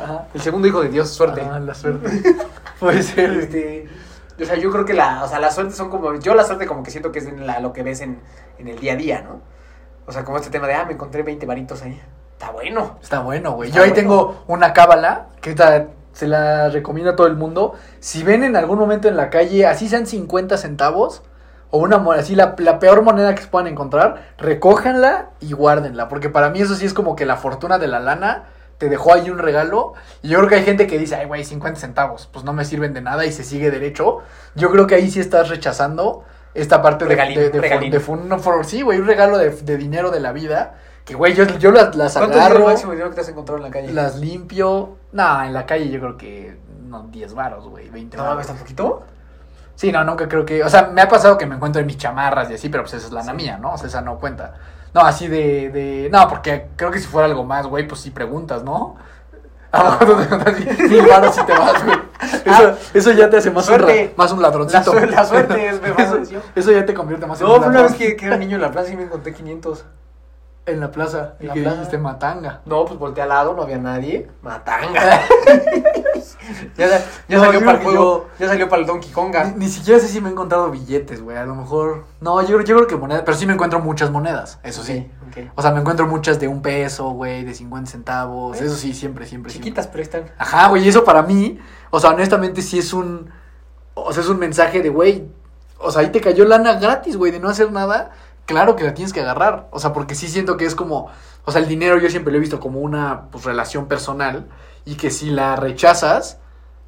[0.40, 1.42] segundo hijo de Dios, suerte.
[1.42, 2.22] Ah, la suerte.
[2.80, 3.30] Puede ser.
[3.32, 3.88] Este,
[4.40, 6.66] o sea, yo creo que la, o sea, la suerte son como, yo la suerte
[6.66, 8.20] como que siento que es en la, lo que ves en,
[8.58, 9.40] en el día a día, ¿no?
[10.06, 12.00] O sea, como este tema de, ah, me encontré 20 varitos ahí.
[12.32, 12.98] Está bueno.
[13.02, 13.68] Está bueno, güey.
[13.68, 14.02] Está Yo ahí bueno.
[14.02, 17.74] tengo una cábala que esta se la recomiendo a todo el mundo.
[18.00, 21.22] Si ven en algún momento en la calle, así sean 50 centavos,
[21.70, 26.08] o una moneda, así la, la peor moneda que se puedan encontrar, recójanla y guárdenla.
[26.08, 28.44] Porque para mí eso sí es como que la fortuna de la lana
[28.78, 29.94] te dejó ahí un regalo.
[30.22, 32.64] Y yo creo que hay gente que dice, ay, güey, 50 centavos, pues no me
[32.64, 34.18] sirven de nada y se sigue derecho.
[34.54, 37.90] Yo creo que ahí sí estás rechazando esta parte de, Regalín, de, de, regalín.
[37.90, 40.74] de fun- no, for- sí, güey, un regalo de, de dinero de la vida.
[41.04, 42.66] Que, güey, yo, yo las, las ¿Cuánto es el agarro.
[42.66, 43.92] máximo que te has encontrado en la calle?
[43.92, 44.96] Las limpio.
[45.12, 48.36] No, en la calle yo creo que no 10 varos, güey, 20 No varos.
[48.36, 49.02] mames, tan poquito.
[49.78, 51.96] Sí, no, nunca creo que, o sea, me ha pasado que me encuentro en mis
[51.98, 53.74] chamarras y así, pero pues esa es lana mía, ¿no?
[53.74, 54.54] O sea, esa no cuenta.
[54.92, 58.10] No, así de de no, porque creo que si fuera algo más, güey, pues sí
[58.10, 58.96] preguntas, ¿no?
[59.70, 61.98] A lo mejor te encuentras mil varos y te vas, güey.
[62.44, 63.84] Eso, eso ya te hace más un,
[64.16, 64.94] más un ladroncito.
[64.94, 67.58] La su- la suerte es mejor eso, eso ya te convierte más en No, un
[67.60, 67.92] fue una ladrón.
[67.98, 69.84] vez que, que era niño en la plaza y me encontré 500.
[70.66, 71.34] En la plaza.
[71.38, 71.76] En Y la que plaza.
[71.76, 72.60] dijiste matanga.
[72.66, 74.28] No, pues volteé al lado, no había nadie.
[74.42, 75.20] Matanga.
[76.76, 79.44] ya, ya No, salió para el juego, ya salió para el Donkey Konga.
[79.44, 81.36] Ni, ni siquiera sé si me he encontrado billetes, güey.
[81.36, 82.04] A lo mejor.
[82.20, 83.22] No, yo, creo- yo creo que monedas.
[83.24, 85.10] Pero sí me encuentro muchas monedas, eso sí.
[85.54, 88.60] O sea, me encuentro muchas de un peso, güey, de 50 centavos.
[88.60, 88.64] ¿Eh?
[88.64, 89.52] Eso sí, siempre, siempre.
[89.52, 90.22] Chiquitas, pero están.
[90.22, 90.34] siempre.
[90.44, 91.58] Ajá, güey, y eso para mí,
[91.90, 93.30] o sea, honestamente sí es un.
[93.94, 95.28] O sea, es un mensaje de, güey.
[95.78, 98.10] O sea, ahí te cayó lana gratis, güey, de no hacer nada.
[98.46, 99.68] Claro que la tienes que agarrar.
[99.70, 101.08] O sea, porque sí siento que es como.
[101.44, 104.46] O sea, el dinero yo siempre lo he visto como una pues, relación personal.
[104.88, 106.38] Y que si la rechazas,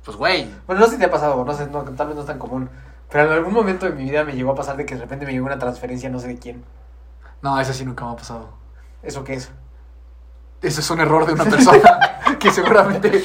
[0.04, 0.50] pues, güey.
[0.66, 2.38] Bueno, no sé si te ha pasado, no sé, no, tal vez no es tan
[2.38, 2.70] común.
[3.10, 5.26] Pero en algún momento de mi vida me llegó a pasar de que de repente
[5.26, 6.64] me llegó una transferencia no sé de quién.
[7.42, 8.48] No, eso sí nunca me ha pasado.
[9.02, 9.50] ¿Eso qué es?
[10.62, 11.80] Eso es un error de una persona.
[12.38, 13.22] que seguramente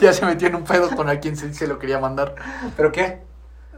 [0.00, 2.34] ya se metió en un pedo con a quien se, se lo quería mandar.
[2.76, 3.22] ¿Pero qué?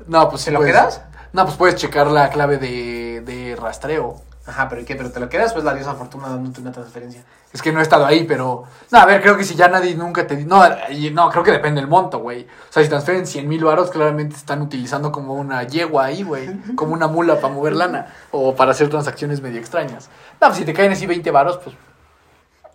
[0.07, 1.03] No, pues ¿Te lo puedes- quedas?
[1.33, 4.21] No, pues puedes checar la clave de, de rastreo.
[4.47, 4.95] Ajá, ¿pero qué?
[4.95, 5.53] ¿Pero te lo quedas?
[5.53, 7.25] Pues la diosa Fortuna dándote una transferencia.
[7.53, 8.65] Es que no he estado ahí, pero.
[8.93, 10.37] No, a ver, creo que si ya nadie nunca te.
[10.45, 12.43] No, y- no creo que depende del monto, güey.
[12.45, 16.49] O sea, si transfieren 100 mil varos, claramente están utilizando como una yegua ahí, güey.
[16.77, 18.07] Como una mula para mover lana.
[18.31, 20.11] O para hacer transacciones medio extrañas.
[20.41, 21.75] No, pues si te caen así 20 varos, pues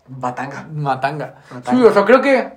[0.07, 0.67] Batanga.
[0.73, 1.35] matanga.
[1.51, 1.79] Matanga.
[1.79, 2.53] Sí, o sea, creo que.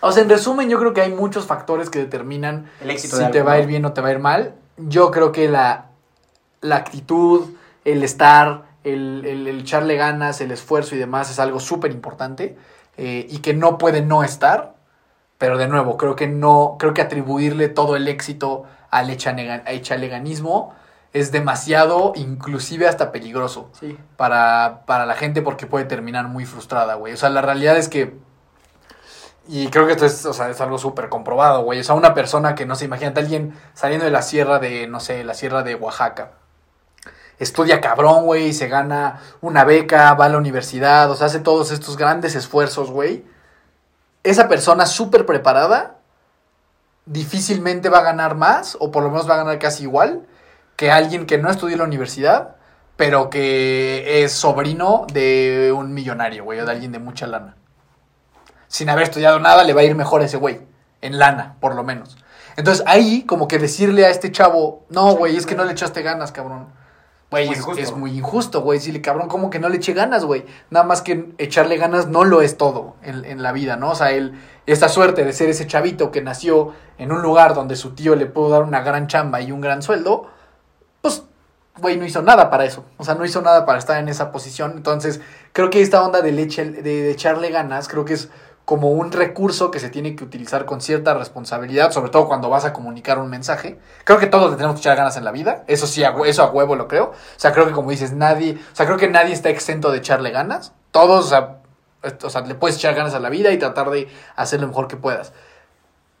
[0.00, 3.22] O sea, en resumen, yo creo que hay muchos factores que determinan El éxito si
[3.24, 4.54] de te algo, va a ir bien o te va a ir mal.
[4.76, 5.86] Yo creo que la,
[6.60, 7.46] la actitud,
[7.86, 12.56] el estar, el, el- el echarle ganas, el esfuerzo y demás es algo súper importante
[12.98, 14.74] eh, y que no puede no estar.
[15.38, 20.74] Pero de nuevo, creo que no, creo que atribuirle todo el éxito al echaleganismo
[21.12, 23.96] es demasiado, inclusive hasta peligroso Sí.
[24.16, 27.12] para, para la gente porque puede terminar muy frustrada, güey.
[27.14, 28.16] O sea, la realidad es que...
[29.48, 31.78] Y creo que esto es, o sea, es algo súper comprobado, güey.
[31.80, 34.98] O sea, una persona que, no sé, imagínate alguien saliendo de la sierra de, no
[35.00, 36.32] sé, la sierra de Oaxaca.
[37.38, 41.70] Estudia cabrón, güey, se gana una beca, va a la universidad, o sea, hace todos
[41.70, 43.24] estos grandes esfuerzos, güey.
[44.22, 45.96] Esa persona súper preparada
[47.04, 50.26] difícilmente va a ganar más, o por lo menos va a ganar casi igual,
[50.76, 52.56] que alguien que no estudió en la universidad,
[52.96, 57.56] pero que es sobrino de un millonario, güey, o de alguien de mucha lana.
[58.66, 60.60] Sin haber estudiado nada, le va a ir mejor a ese güey,
[61.02, 62.16] en lana, por lo menos.
[62.56, 66.02] Entonces ahí, como que decirle a este chavo, no, güey, es que no le echaste
[66.02, 66.68] ganas, cabrón.
[67.30, 68.78] Güey, es, muy injusto, güey.
[68.78, 70.44] Decirle, cabrón, ¿cómo que no le eché ganas, güey?
[70.70, 73.90] Nada más que echarle ganas no lo es todo en, en la vida, ¿no?
[73.90, 77.74] O sea, él, esta suerte de ser ese chavito que nació en un lugar donde
[77.74, 80.28] su tío le pudo dar una gran chamba y un gran sueldo,
[81.02, 81.24] pues,
[81.78, 82.84] güey, no hizo nada para eso.
[82.96, 84.74] O sea, no hizo nada para estar en esa posición.
[84.76, 85.20] Entonces,
[85.52, 88.28] creo que esta onda de, leche, de, de echarle ganas, creo que es
[88.66, 92.66] como un recurso que se tiene que utilizar con cierta responsabilidad, sobre todo cuando vas
[92.66, 93.78] a comunicar un mensaje.
[94.04, 96.42] Creo que todos le tenemos que echar ganas en la vida, eso sí, a eso
[96.42, 97.06] a huevo lo creo.
[97.12, 99.98] O sea, creo que como dices, nadie, o sea, creo que nadie está exento de
[99.98, 100.72] echarle ganas.
[100.90, 101.58] Todos, o sea,
[102.02, 104.68] est- o sea, le puedes echar ganas a la vida y tratar de hacer lo
[104.68, 105.32] mejor que puedas.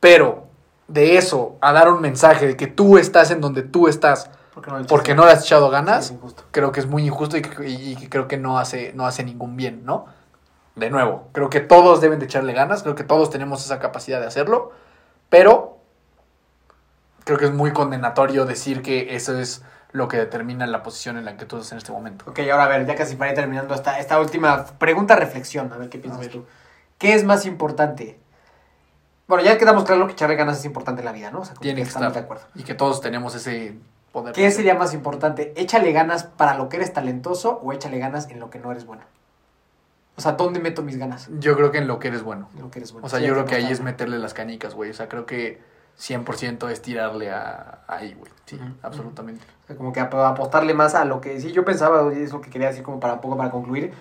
[0.00, 0.46] Pero
[0.88, 4.64] de eso a dar un mensaje de que tú estás en donde tú estás ¿Por
[4.64, 6.14] qué no le porque no le has echado ganas,
[6.50, 9.84] creo que es muy injusto y y- creo que no hace, no hace ningún bien,
[9.84, 10.06] ¿no?
[10.76, 14.20] De nuevo, creo que todos deben de echarle ganas, creo que todos tenemos esa capacidad
[14.20, 14.72] de hacerlo,
[15.30, 15.78] pero
[17.24, 19.62] creo que es muy condenatorio decir que eso es
[19.92, 22.26] lo que determina la posición en la que tú estás en este momento.
[22.28, 25.78] Ok, ahora a ver, ya casi para ir terminando esta, esta última pregunta, reflexión, a
[25.78, 26.30] ver qué piensas ver.
[26.30, 26.44] tú.
[26.98, 28.18] ¿Qué es más importante?
[29.28, 31.40] Bueno, ya quedamos claro que echarle ganas es importante en la vida, ¿no?
[31.40, 32.12] O sea, Tiene que estar.
[32.12, 32.44] de acuerdo.
[32.54, 33.76] Y que todos tenemos ese
[34.12, 34.34] poder.
[34.34, 35.52] ¿Qué sería más importante?
[35.56, 38.84] ¿Échale ganas para lo que eres talentoso o échale ganas en lo que no eres
[38.84, 39.02] bueno?
[40.16, 41.28] O sea, ¿dónde meto mis ganas?
[41.38, 42.48] Yo creo que en lo que eres bueno.
[42.54, 43.06] En lo que eres bueno.
[43.06, 44.90] O sea, Sí, yo creo que ahí es meterle las canicas, güey.
[44.90, 45.60] O sea, creo que
[45.98, 48.30] 100% es tirarle a, ahí, güey.
[48.46, 48.64] Sí, Ujú.
[48.82, 49.44] absolutamente.
[49.64, 52.32] O sea, como que ap- apostarle más a lo que sí yo pensaba, y es
[52.32, 53.92] lo que quería decir como para un poco para concluir,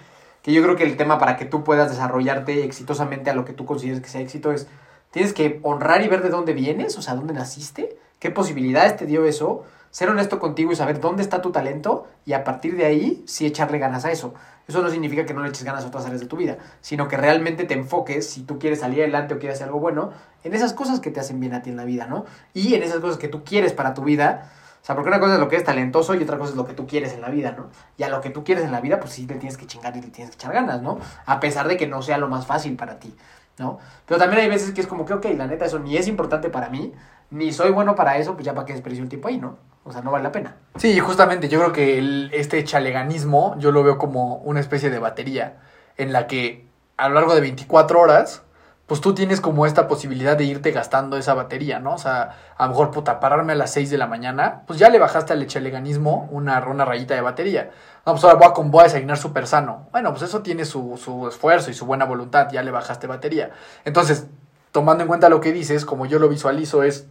[0.41, 3.53] que yo creo que el tema para que tú puedas desarrollarte exitosamente a lo que
[3.53, 4.67] tú consideres que sea éxito es,
[5.11, 9.05] tienes que honrar y ver de dónde vienes, o sea, dónde naciste, qué posibilidades te
[9.05, 12.83] dio eso, ser honesto contigo y saber dónde está tu talento y a partir de
[12.83, 14.33] ahí sí echarle ganas a eso.
[14.67, 17.07] Eso no significa que no le eches ganas a otras áreas de tu vida, sino
[17.07, 20.11] que realmente te enfoques, si tú quieres salir adelante o quieres hacer algo bueno,
[20.43, 22.25] en esas cosas que te hacen bien a ti en la vida, ¿no?
[22.53, 25.35] Y en esas cosas que tú quieres para tu vida, o sea, porque una cosa
[25.35, 27.29] es lo que es talentoso y otra cosa es lo que tú quieres en la
[27.29, 27.69] vida, ¿no?
[27.95, 29.95] Y a lo que tú quieres en la vida, pues sí le tienes que chingar
[29.95, 30.99] y le tienes que echar ganas, ¿no?
[31.25, 33.15] A pesar de que no sea lo más fácil para ti,
[33.57, 33.79] ¿no?
[34.05, 36.49] Pero también hay veces que es como que, ok, la neta, eso ni es importante
[36.49, 36.93] para mí,
[37.31, 39.57] ni soy bueno para eso, pues ya para qué desperdicio el tiempo ahí, ¿no?
[39.83, 40.55] O sea, no vale la pena.
[40.77, 44.99] Sí, justamente yo creo que el- este chaleganismo yo lo veo como una especie de
[44.99, 45.57] batería
[45.97, 46.65] en la que
[46.97, 48.41] a lo largo de 24 horas,
[48.87, 51.95] pues tú tienes como esta posibilidad de irte gastando esa batería, ¿no?
[51.95, 54.89] O sea, a lo mejor, puta, pararme a las 6 de la mañana, pues ya
[54.89, 57.71] le bajaste al chaleganismo una, una rayita de batería.
[58.05, 59.87] No, pues ahora voy a, voy a desayunar súper sano.
[59.91, 63.51] Bueno, pues eso tiene su, su esfuerzo y su buena voluntad, ya le bajaste batería.
[63.85, 64.27] Entonces,
[64.71, 67.07] tomando en cuenta lo que dices, como yo lo visualizo, es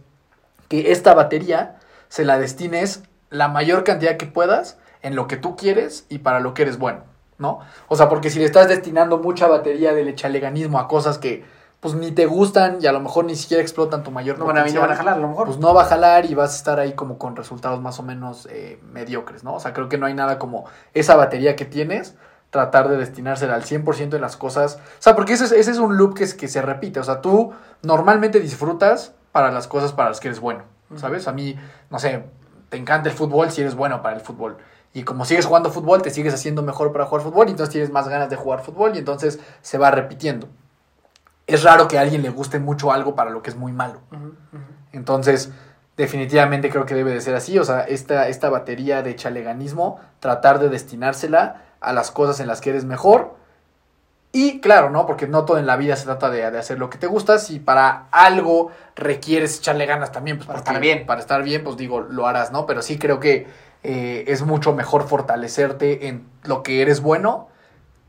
[0.69, 1.75] que esta batería
[2.07, 6.39] se la destines la mayor cantidad que puedas en lo que tú quieres y para
[6.39, 7.03] lo que eres bueno,
[7.37, 7.59] ¿no?
[7.89, 11.43] O sea, porque si le estás destinando mucha batería del echaleganismo a cosas que
[11.85, 14.47] pues ni te gustan y a lo mejor ni siquiera explotan tu mayor No a,
[14.47, 15.45] no potencial, van a jalar, a lo mejor.
[15.47, 18.03] pues no va a jalar y vas a estar ahí como con resultados más o
[18.03, 19.53] menos eh, mediocres, ¿no?
[19.53, 20.65] O sea, creo que no hay nada como
[20.95, 22.15] esa batería que tienes,
[22.49, 24.75] tratar de destinársela al 100% de las cosas.
[24.77, 26.99] O sea, porque ese es, ese es un loop que, es- que se repite.
[26.99, 27.51] O sea, tú
[27.83, 30.63] normalmente disfrutas para las cosas para las que eres bueno,
[30.95, 31.27] ¿sabes?
[31.27, 31.55] A mí,
[31.89, 32.23] no sé,
[32.69, 34.57] te encanta el fútbol si eres bueno para el fútbol.
[34.93, 37.91] Y como sigues jugando fútbol, te sigues haciendo mejor para jugar fútbol y entonces tienes
[37.91, 40.47] más ganas de jugar fútbol y entonces se va repitiendo.
[41.47, 43.99] Es raro que a alguien le guste mucho algo para lo que es muy malo.
[44.91, 45.51] Entonces,
[45.97, 47.59] definitivamente creo que debe de ser así.
[47.59, 52.61] O sea, esta, esta batería de chaleganismo, tratar de destinársela a las cosas en las
[52.61, 53.35] que eres mejor.
[54.31, 55.05] Y claro, ¿no?
[55.05, 57.37] Porque no todo en la vida se trata de, de hacer lo que te gusta.
[57.37, 61.05] Si para algo requieres echarle ganas también, pues Para estar bien.
[61.05, 62.65] Para estar bien, pues digo, lo harás, ¿no?
[62.65, 63.47] Pero sí creo que
[63.83, 67.49] eh, es mucho mejor fortalecerte en lo que eres bueno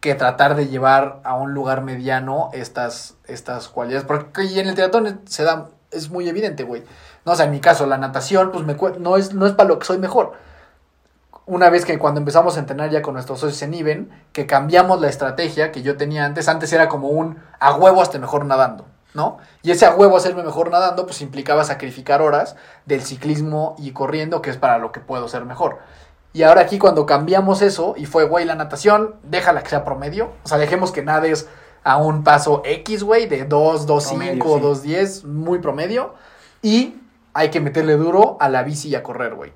[0.07, 4.07] que tratar de llevar a un lugar mediano estas, estas cualidades.
[4.07, 6.85] Porque en el triatlón se da, es muy evidente, güey.
[7.25, 9.79] No, o en mi caso, la natación, pues me no es, no es para lo
[9.79, 10.35] que soy mejor.
[11.45, 15.01] Una vez que cuando empezamos a entrenar ya con nuestros socios en IBEN, que cambiamos
[15.01, 18.87] la estrategia que yo tenía antes, antes era como un a huevo hasta mejor nadando,
[19.15, 19.39] ¿no?
[19.63, 24.41] Y ese a huevo hacerme mejor nadando, pues implicaba sacrificar horas del ciclismo y corriendo,
[24.41, 25.79] que es para lo que puedo ser mejor.
[26.37, 30.33] Y ahora aquí cuando cambiamos eso, y fue, güey, la natación, déjala que sea promedio.
[30.45, 31.49] O sea, dejemos que nades
[31.83, 34.61] a un paso X, güey, de 2, 2, Promedio, 5, sí.
[34.61, 36.13] 2, 10, muy promedio.
[36.61, 37.01] Y
[37.33, 39.55] hay que meterle duro a la bici y a correr, güey.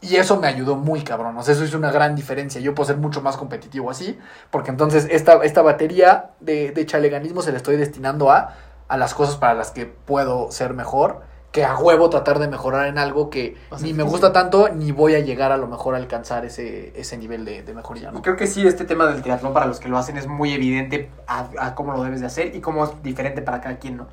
[0.00, 1.36] Y eso me ayudó muy cabrón.
[1.38, 2.60] O sea, eso hizo una gran diferencia.
[2.60, 4.16] Yo puedo ser mucho más competitivo así.
[4.52, 8.54] Porque entonces esta, esta batería de, de chaleganismo se la estoy destinando a,
[8.86, 11.22] a las cosas para las que puedo ser mejor.
[11.52, 14.70] Que a huevo tratar de mejorar en algo que O sea, ni me gusta tanto,
[14.70, 18.10] ni voy a llegar a lo mejor a alcanzar ese, ese nivel de, de mejoría,
[18.22, 21.10] creo que sí, este tema del triatlón para los que lo hacen es muy evidente
[21.26, 24.08] a, a cómo lo debes de hacer y cómo es diferente para cada quien, ¿no?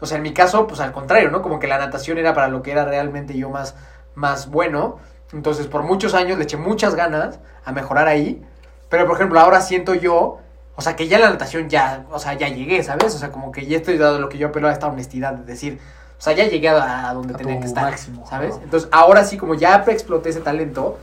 [0.00, 1.42] O sea, en mi caso, pues al contrario, ¿no?
[1.42, 3.74] Como que la natación era para lo que era realmente yo más,
[4.14, 4.98] más bueno.
[5.32, 8.42] Entonces, por muchos años le eché muchas ganas a mejorar ahí.
[8.88, 10.38] Pero, por ejemplo, ahora siento yo,
[10.74, 13.14] o sea, que ya la natación ya, o sea, ya llegué, ¿sabes?
[13.14, 15.44] O sea, como que ya estoy dado lo que yo apelo a esta honestidad de
[15.44, 15.78] decir,
[16.20, 18.60] o sea, ya llegué a, donde A tenía que estar, máximo, ¿sabes?
[18.62, 20.98] Entonces, ahora sí, como ya exploté ese talento,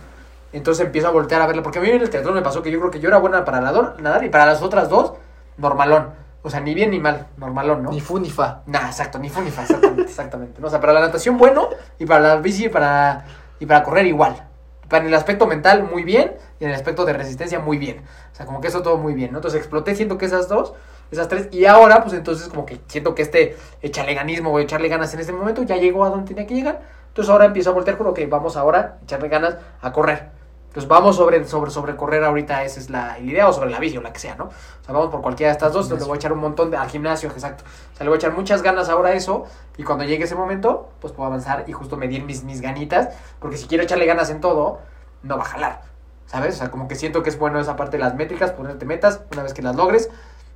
[0.53, 1.63] entonces empiezo a voltear a verla.
[1.63, 3.43] Porque a mí en el teatro me pasó que yo creo que yo era buena
[3.43, 5.13] para nadar, nadar y para las otras dos,
[5.57, 6.11] normalón.
[6.43, 7.89] O sea, ni bien ni mal, normalón, ¿no?
[7.89, 8.61] Ni fu ni fa.
[8.68, 10.61] Nah, exacto, ni fu ni fa, exactamente, exactamente.
[10.61, 10.68] ¿no?
[10.68, 13.26] O sea, para la natación bueno y para la bici y para,
[13.59, 14.47] y para correr igual.
[14.88, 18.03] Para el aspecto mental muy bien y en el aspecto de resistencia muy bien.
[18.34, 19.39] O sea, como que eso todo muy bien, ¿no?
[19.39, 20.74] Entonces exploté, siento que esas dos,
[21.12, 25.14] esas tres, y ahora pues entonces como que siento que este echaleganismo o echarle ganas
[25.14, 26.82] en este momento ya llegó a donde tenía que llegar.
[27.10, 30.38] Entonces ahora empiezo a voltear con lo que vamos ahora, echarle ganas a correr.
[30.68, 33.97] Entonces vamos sobre, sobre, sobre correr ahorita, esa es la idea, o sobre la bici
[33.97, 34.43] o la que sea, ¿no?
[34.43, 36.70] O sea, vamos por cualquiera de estas dos, entonces le voy a echar un montón
[36.70, 37.64] de, al gimnasio, exacto.
[37.66, 39.45] O sea, le voy a echar muchas ganas ahora a eso,
[39.76, 43.58] y cuando llegue ese momento, pues puedo avanzar y justo medir mis, mis ganitas, porque
[43.58, 44.80] si quiero echarle ganas en todo,
[45.24, 45.82] no va a jalar,
[46.28, 46.53] ¿sabes?
[46.53, 49.22] O sea, como que siento que es bueno esa parte de las métricas, ponerte metas,
[49.32, 50.12] una vez que las logres,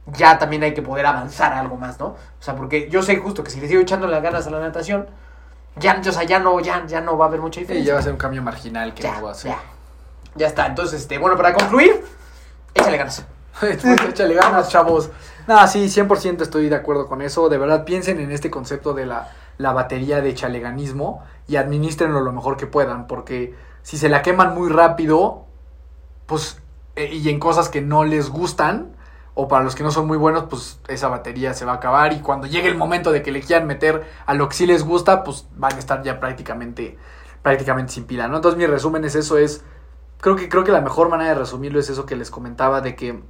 [0.08, 2.08] ya también hay que poder avanzar algo más, ¿no?
[2.08, 4.60] O sea, porque yo sé justo que si le sigo echando las ganas a la
[4.60, 5.08] natación,
[5.78, 7.88] ya, o sea, ya no, ya, ya no va a haber mucha Y diferencia.
[7.90, 9.52] ya va a ser un cambio marginal que Ya, no va a ser.
[9.52, 9.60] ya.
[10.36, 10.66] Ya está.
[10.66, 12.04] Entonces, este, bueno, para concluir,
[12.74, 13.26] échale ganas.
[13.62, 15.10] Échale ganas, chavos.
[15.46, 17.50] No, sí, 100% estoy de acuerdo con eso.
[17.50, 22.32] De verdad, piensen en este concepto de la, la batería de chaleganismo y administrenlo lo
[22.32, 25.46] mejor que puedan, porque si se la queman muy rápido,
[26.28, 26.60] pues,
[26.96, 28.96] eh, y en cosas que no les gustan,
[29.34, 32.14] o para los que no son muy buenos, pues esa batería se va a acabar
[32.14, 34.84] y cuando llegue el momento de que le quieran meter a lo que sí les
[34.84, 36.98] gusta, pues van a estar ya prácticamente,
[37.42, 38.38] prácticamente sin pila, ¿no?
[38.38, 39.64] Entonces mi resumen es eso, es,
[40.20, 42.96] creo que, creo que la mejor manera de resumirlo es eso que les comentaba, de
[42.96, 43.24] que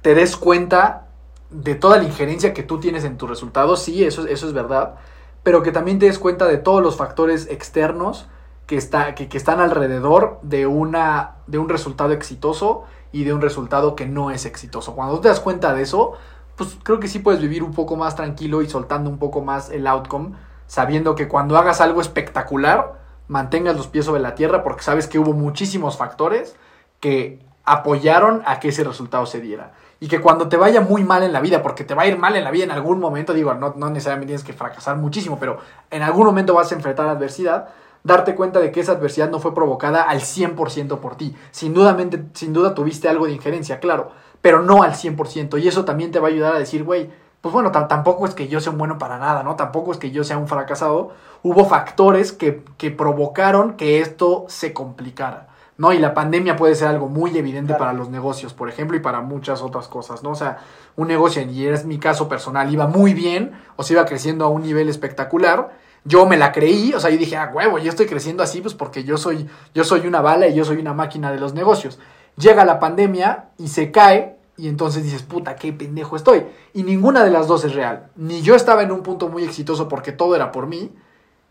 [0.00, 1.08] te des cuenta
[1.50, 4.94] de toda la injerencia que tú tienes en tus resultados, sí, eso, eso es verdad,
[5.42, 8.26] pero que también te des cuenta de todos los factores externos
[8.72, 13.94] que, está, que, están alrededor de, una, de un resultado exitoso y de un resultado
[13.94, 14.94] que no es exitoso.
[14.94, 16.14] Cuando te das cuenta de eso,
[16.56, 19.68] pues creo que sí puedes vivir un poco más tranquilo y soltando un poco más
[19.68, 22.98] el outcome, sabiendo que cuando hagas algo espectacular,
[23.28, 26.56] mantengas los pies sobre la tierra porque sabes que hubo muchísimos factores
[26.98, 29.72] que apoyaron a que ese resultado se diera.
[30.00, 32.16] Y que cuando te vaya muy mal en la vida, porque te va a ir
[32.16, 35.38] mal en la vida en algún momento, digo, no, no necesariamente tienes que fracasar muchísimo,
[35.38, 35.58] pero
[35.90, 37.68] en algún momento vas a enfrentar adversidad,
[38.04, 41.34] darte cuenta de que esa adversidad no fue provocada al 100% por ti.
[41.50, 41.96] Sin duda,
[42.34, 45.60] sin duda tuviste algo de injerencia, claro, pero no al 100%.
[45.62, 48.48] Y eso también te va a ayudar a decir, güey, pues bueno, tampoco es que
[48.48, 49.56] yo sea un bueno para nada, ¿no?
[49.56, 51.10] Tampoco es que yo sea un fracasado.
[51.42, 55.48] Hubo factores que, que provocaron que esto se complicara.
[55.78, 55.92] ¿no?
[55.92, 57.80] Y la pandemia puede ser algo muy evidente Claro.
[57.80, 60.30] para los negocios, por ejemplo, y para muchas otras cosas, ¿no?
[60.30, 60.58] O sea,
[60.94, 64.48] un negocio, y es mi caso personal, iba muy bien, o se iba creciendo a
[64.48, 65.72] un nivel espectacular.
[66.04, 68.74] Yo me la creí, o sea, yo dije, ah, huevo, yo estoy creciendo así, pues
[68.74, 71.98] porque yo soy, yo soy una bala y yo soy una máquina de los negocios.
[72.36, 76.44] Llega la pandemia y se cae, y entonces dices, puta, qué pendejo estoy.
[76.74, 78.08] Y ninguna de las dos es real.
[78.16, 80.90] Ni yo estaba en un punto muy exitoso porque todo era por mí,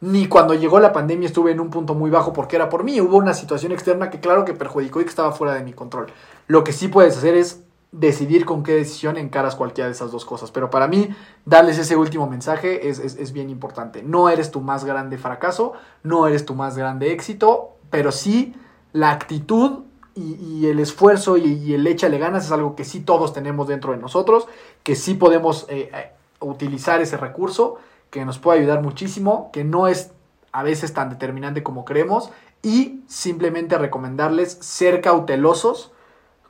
[0.02, 3.00] ni cuando llegó la pandemia estuve en un punto muy bajo porque era por mí.
[3.00, 6.08] Hubo una situación externa que claro que perjudicó y que estaba fuera de mi control.
[6.48, 10.24] Lo que sí puedes hacer es decidir con qué decisión encaras cualquiera de esas dos
[10.26, 10.52] cosas.
[10.52, 11.10] Pero para mí,
[11.46, 14.02] darles ese último mensaje es, es, bien importante.
[14.02, 15.74] No eres tu más grande fracaso,
[16.04, 18.56] no eres tu más grande éxito, pero sí
[18.94, 19.84] la actitud
[20.16, 23.68] y, y el esfuerzo y, y, el échale ganas es algo que sí todos tenemos
[23.68, 24.48] dentro de nosotros,
[24.84, 27.78] que sí podemos eh, eh, utilizar ese recurso,
[28.10, 30.12] que nos puede ayudar muchísimo, que no es
[30.52, 32.30] a veces tan determinante como creemos
[32.62, 35.92] y simplemente recomendarles ser cautelosos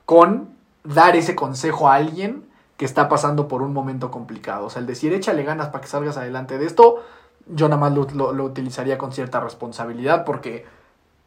[0.04, 0.50] con
[0.84, 2.44] dar ese consejo a alguien
[2.76, 4.66] que está pasando por un momento complicado.
[4.66, 7.02] O sea, el decir échale ganas para que salgas adelante de esto,
[7.46, 10.64] yo nada más lo, lo, utilizaría con cierta responsabilidad porque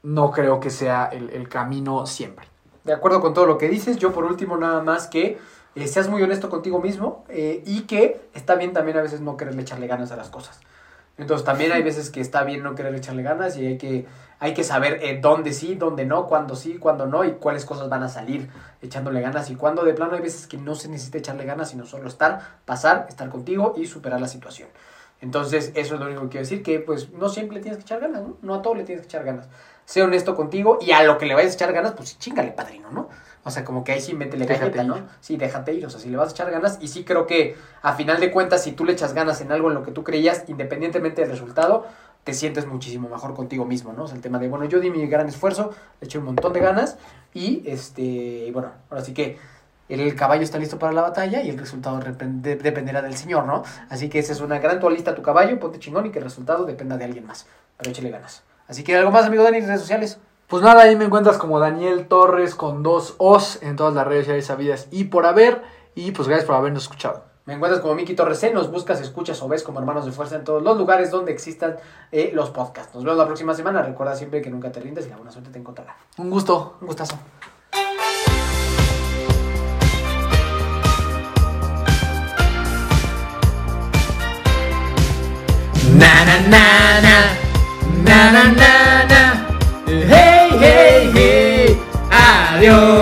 [0.04, 2.48] no creo que sea el, el, camino siempre.
[2.84, 5.40] De acuerdo con todo lo que dices, yo por último nada más que
[5.76, 9.36] eh, seas muy honesto contigo mismo eh, y que está bien también a veces no
[9.36, 10.62] quererle echarle ganas a las cosas.
[11.18, 14.06] Entonces también hay veces que está bien no querer echarle ganas y hay que,
[14.40, 17.90] hay que saber eh, dónde sí, dónde no, cuándo sí, cuándo no y cuáles cosas
[17.90, 18.50] van a salir
[18.82, 21.86] echándole ganas y cuándo de plano hay veces que no se necesita echarle ganas, sino
[21.86, 24.70] solo estar, pasar, estar contigo y superar la situación.
[25.22, 27.84] Entonces eso es lo único que quiero decir, que pues no siempre le tienes que
[27.84, 28.38] echar ganas, ¿no?
[28.42, 29.48] No a todo le tienes que echar ganas.
[29.86, 32.92] Sé honesto contigo y a lo que le vayas a echar ganas, pues chingale, padrino,
[32.92, 33.10] ¿no?
[33.44, 34.98] O sea, como que ahí sí métele galleta, ¿no?
[35.22, 36.80] Sí, déjate ir, o sea, si le vas a echar ganas.
[36.82, 39.70] Y sí creo que a final de cuentas, si tú le echas ganas en algo
[39.70, 41.86] en lo que tú creías, independientemente del resultado,
[42.26, 44.04] te sientes muchísimo mejor contigo mismo, ¿no?
[44.04, 46.52] O sea, el tema de, bueno, yo di mi gran esfuerzo, le eché un montón
[46.54, 46.98] de ganas
[47.34, 49.38] y, este, bueno, ahora sí que
[49.88, 53.62] el caballo está listo para la batalla y el resultado dependerá del señor, ¿no?
[53.90, 56.66] Así que esa es una gran lista tu caballo, ponte chingón y que el resultado
[56.66, 57.46] dependa de alguien más.
[57.78, 58.42] Pero échale ganas.
[58.68, 60.18] Así que algo más, amigo Dani, redes sociales.
[60.48, 64.26] Pues nada, ahí me encuentras como Daniel Torres con dos O's en todas las redes
[64.26, 65.62] sociales sabidas y por haber.
[65.94, 67.35] Y pues gracias por habernos escuchado.
[67.46, 70.44] Me encuentras como Miki Torres nos buscas, escuchas o ves como hermanos de fuerza en
[70.44, 71.76] todos los lugares donde existan
[72.12, 72.96] eh, los podcasts.
[72.96, 73.84] Nos vemos la próxima semana.
[73.84, 75.96] Recuerda siempre que nunca te rindes y la buena suerte te encontrará.
[76.18, 77.20] Un gusto, un gustazo.
[86.00, 87.02] Na na na
[88.04, 89.22] na na na na
[89.88, 92.95] Hey hey hey Adiós